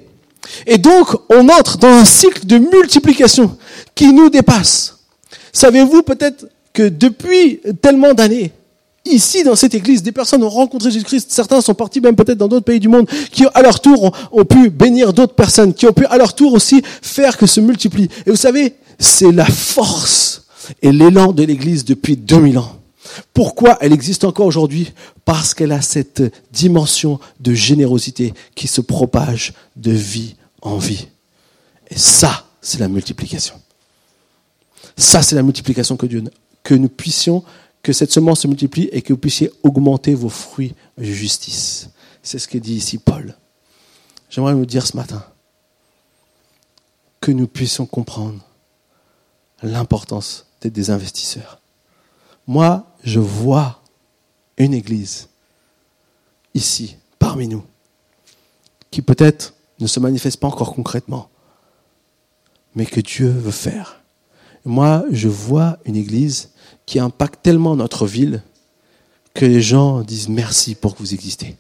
[0.68, 3.58] Et donc, on entre dans un cycle de multiplication
[3.96, 4.98] qui nous dépasse.
[5.54, 8.52] Savez-vous peut-être que depuis tellement d'années,
[9.06, 12.48] ici dans cette église, des personnes ont rencontré Jésus-Christ, certains sont partis même peut-être dans
[12.48, 15.94] d'autres pays du monde, qui à leur tour ont, pu bénir d'autres personnes, qui ont
[15.94, 18.10] pu à leur tour aussi faire que se multiplie.
[18.26, 20.44] Et vous savez, c'est la force
[20.82, 22.80] et l'élan de l'église depuis 2000 ans.
[23.34, 24.94] Pourquoi elle existe encore aujourd'hui?
[25.26, 31.08] Parce qu'elle a cette dimension de générosité qui se propage de vie en vie.
[31.90, 33.56] Et ça, c'est la multiplication.
[34.98, 36.24] Ça, c'est la multiplication que Dieu,
[36.64, 37.44] que nous puissions,
[37.84, 41.90] que cette semence se multiplie et que vous puissiez augmenter vos fruits de justice.
[42.24, 43.38] C'est ce que dit ici Paul.
[44.30, 45.24] J'aimerais vous dire ce matin
[47.20, 48.40] que nous puissions comprendre
[49.62, 51.60] l'importance d'être des investisseurs.
[52.48, 53.82] Moi, je vois
[54.58, 55.30] une église
[56.54, 57.64] ici, parmi nous,
[58.92, 61.30] qui peut-être ne se manifeste pas encore concrètement,
[62.76, 64.03] mais que Dieu veut faire.
[64.66, 66.50] Moi, je vois une église
[66.86, 68.42] qui impacte tellement notre ville
[69.34, 71.56] que les gens disent merci pour que vous existez.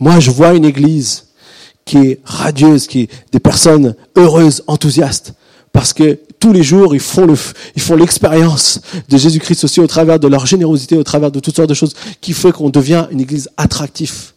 [0.00, 1.26] Moi, je vois une église
[1.84, 5.34] qui est radieuse, qui est des personnes heureuses, enthousiastes,
[5.72, 7.34] parce que tous les jours, ils font le,
[7.74, 11.56] ils font l'expérience de Jésus-Christ aussi au travers de leur générosité, au travers de toutes
[11.56, 14.32] sortes de choses qui fait qu'on devient une église attractive,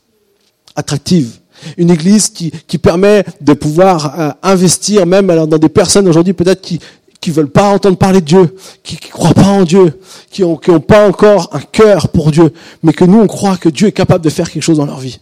[0.76, 1.38] attractive.
[1.78, 6.60] Une église qui, qui permet de pouvoir euh, investir même dans des personnes aujourd'hui peut-être
[6.60, 6.80] qui,
[7.22, 9.99] qui veulent pas entendre parler de Dieu, qui, qui croient pas en Dieu,
[10.30, 12.51] qui ont, qui ont pas encore un cœur pour Dieu,
[12.84, 14.99] mais que nous on croit que Dieu est capable de faire quelque chose dans leur
[14.99, 15.19] vie.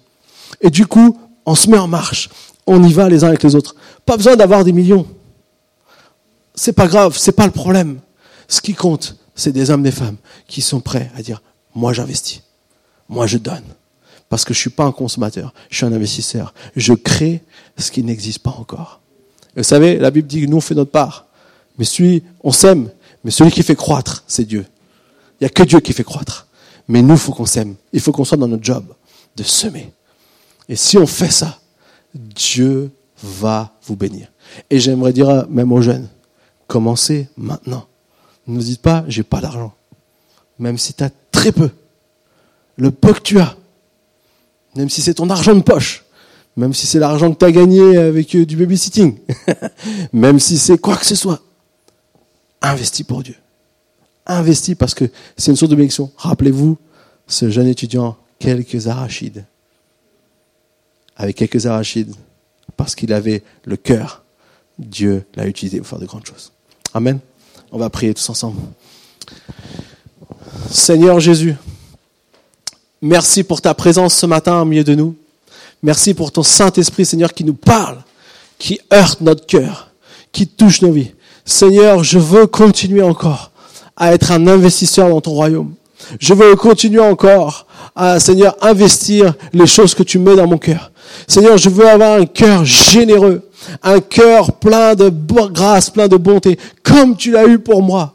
[0.61, 2.29] Et du coup, on se met en marche,
[2.65, 3.75] on y va les uns avec les autres.
[4.05, 5.05] Pas besoin d'avoir des millions
[6.59, 7.99] c'est pas grave, c'est pas le problème.
[8.47, 11.41] Ce qui compte, c'est des hommes, des femmes qui sont prêts à dire,
[11.73, 12.41] moi j'investis,
[13.07, 13.63] moi je donne.
[14.27, 16.53] Parce que je suis pas un consommateur, je suis un investisseur.
[16.75, 17.41] Je crée
[17.77, 18.99] ce qui n'existe pas encore.
[19.55, 21.27] vous savez, la Bible dit que nous on fait notre part.
[21.80, 22.91] Mais celui, on sème,
[23.23, 24.65] mais celui qui fait croître, c'est Dieu.
[25.39, 26.47] Il n'y a que Dieu qui fait croître.
[26.89, 27.75] Mais nous, il faut qu'on sème.
[27.93, 28.93] Il faut qu'on soit dans notre job
[29.36, 29.91] de semer.
[30.67, 31.59] Et si on fait ça,
[32.13, 32.91] Dieu
[33.23, 34.27] va vous bénir.
[34.69, 36.09] Et j'aimerais dire même aux jeunes,
[36.67, 37.86] commencez maintenant.
[38.45, 39.73] Ne dites pas, j'ai pas d'argent.
[40.57, 41.69] Même si tu as très peu.
[42.75, 43.55] Le peu que tu as.
[44.75, 46.03] Même si c'est ton argent de poche.
[46.57, 49.17] Même si c'est l'argent que tu as gagné avec euh, du babysitting.
[50.13, 51.41] même si c'est quoi que ce soit.
[52.62, 53.36] Investis pour Dieu.
[54.26, 55.05] Investis parce que
[55.38, 56.12] c'est une source de bénédiction.
[56.18, 56.78] Rappelez-vous,
[57.28, 59.45] ce jeune étudiant, quelques arachides.
[61.16, 62.14] Avec quelques arachides,
[62.78, 64.24] parce qu'il avait le cœur,
[64.78, 66.51] Dieu l'a utilisé pour faire de grandes choses.
[66.93, 67.20] Amen.
[67.72, 68.62] On va prier tous ensemble.
[70.72, 71.55] Seigneur Jésus,
[73.01, 75.16] merci pour ta présence ce matin au milieu de nous.
[75.84, 78.03] Merci pour ton Saint-Esprit, Seigneur, qui nous parle,
[78.57, 79.91] qui heurte notre cœur,
[80.32, 81.12] qui touche nos vies.
[81.49, 83.49] Seigneur, je veux continuer encore
[83.97, 85.73] à être un investisseur dans ton royaume.
[86.19, 90.91] Je veux continuer encore à, Seigneur, investir les choses que tu mets dans mon cœur.
[91.27, 93.41] Seigneur, je veux avoir un cœur généreux,
[93.81, 95.11] un cœur plein de
[95.51, 98.13] grâce, plein de bonté, comme tu l'as eu pour moi.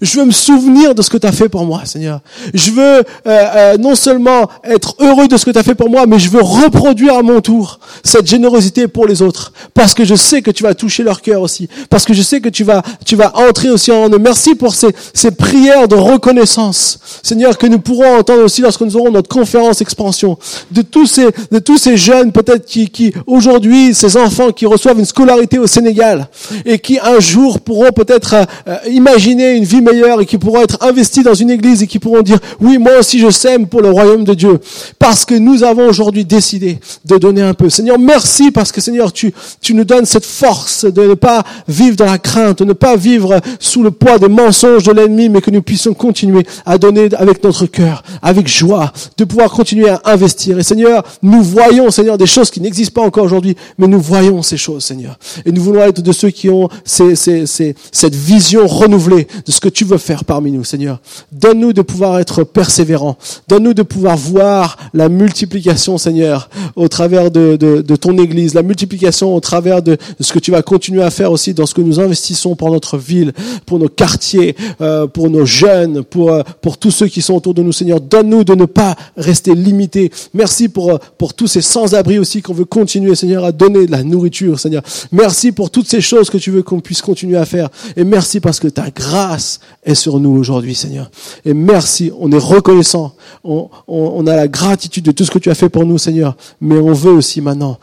[0.00, 2.20] Je veux me souvenir de ce que tu as fait pour moi, Seigneur.
[2.52, 5.90] Je veux euh, euh, non seulement être heureux de ce que tu as fait pour
[5.90, 10.04] moi, mais je veux reproduire à mon tour cette générosité pour les autres, parce que
[10.04, 12.64] je sais que tu vas toucher leur cœur aussi, parce que je sais que tu
[12.64, 14.18] vas tu vas entrer aussi en eux.
[14.18, 18.96] Merci pour ces, ces prières de reconnaissance, Seigneur, que nous pourrons entendre aussi lorsque nous
[18.96, 20.38] aurons notre conférence expansion,
[20.70, 24.98] de tous ces de tous ces jeunes peut-être qui qui aujourd'hui ces enfants qui reçoivent
[24.98, 26.28] une scolarité au Sénégal
[26.64, 28.34] et qui un jour pourront peut-être
[28.68, 29.80] euh, imaginer une vie
[30.20, 33.18] et qui pourront être investis dans une église et qui pourront dire, oui, moi aussi
[33.18, 34.58] je sème pour le royaume de Dieu.
[34.98, 37.70] Parce que nous avons aujourd'hui décidé de donner un peu.
[37.70, 41.96] Seigneur, merci parce que Seigneur, tu, tu nous donnes cette force de ne pas vivre
[41.96, 45.40] dans la crainte, de ne pas vivre sous le poids des mensonges de l'ennemi, mais
[45.40, 50.00] que nous puissions continuer à donner avec notre cœur, avec joie, de pouvoir continuer à
[50.04, 50.58] investir.
[50.58, 54.42] Et Seigneur, nous voyons, Seigneur, des choses qui n'existent pas encore aujourd'hui, mais nous voyons
[54.42, 55.18] ces choses, Seigneur.
[55.44, 59.84] Et nous voulons être de ceux qui ont cette vision renouvelée de ce que tu
[59.84, 61.00] veux faire parmi nous, Seigneur.
[61.32, 63.18] Donne-nous de pouvoir être persévérants.
[63.48, 68.62] Donne-nous de pouvoir voir la multiplication, Seigneur, au travers de, de, de, ton Église, la
[68.62, 71.82] multiplication au travers de, ce que tu vas continuer à faire aussi dans ce que
[71.82, 73.32] nous investissons pour notre ville,
[73.66, 77.54] pour nos quartiers, euh, pour nos jeunes, pour, euh, pour tous ceux qui sont autour
[77.54, 78.00] de nous, Seigneur.
[78.00, 80.10] Donne-nous de ne pas rester limités.
[80.32, 83.90] Merci pour, euh, pour tous ces sans-abri aussi qu'on veut continuer, Seigneur, à donner de
[83.90, 84.82] la nourriture, Seigneur.
[85.10, 87.68] Merci pour toutes ces choses que tu veux qu'on puisse continuer à faire.
[87.96, 91.10] Et merci parce que ta grâce est sur nous aujourd'hui, Seigneur.
[91.44, 95.54] Et merci, on est reconnaissant, on, a la gratitude de tout ce que tu as
[95.54, 97.78] fait pour nous, Seigneur, mais on veut aussi maintenant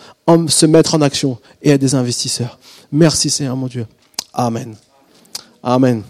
[0.47, 2.57] se mettre en action et être des investisseurs.
[2.91, 3.85] Merci, Seigneur, mon Dieu.
[4.33, 4.75] Amen.
[5.63, 6.03] Amen.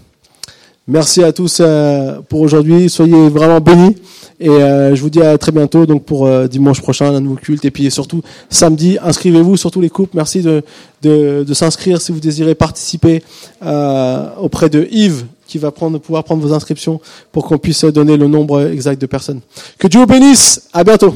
[0.87, 2.89] Merci à tous euh, pour aujourd'hui.
[2.89, 3.95] Soyez vraiment bénis.
[4.39, 7.35] Et euh, je vous dis à très bientôt donc pour euh, dimanche prochain, un nouveau
[7.35, 7.63] culte.
[7.65, 10.15] Et puis surtout, samedi, inscrivez-vous sur tous les couples.
[10.15, 13.23] Merci de s'inscrire si vous désirez participer
[13.61, 17.01] auprès de Yves qui va pouvoir prendre vos inscriptions
[17.33, 19.41] pour qu'on puisse donner le nombre exact de personnes.
[19.77, 20.69] Que Dieu vous bénisse.
[20.71, 21.13] À bientôt.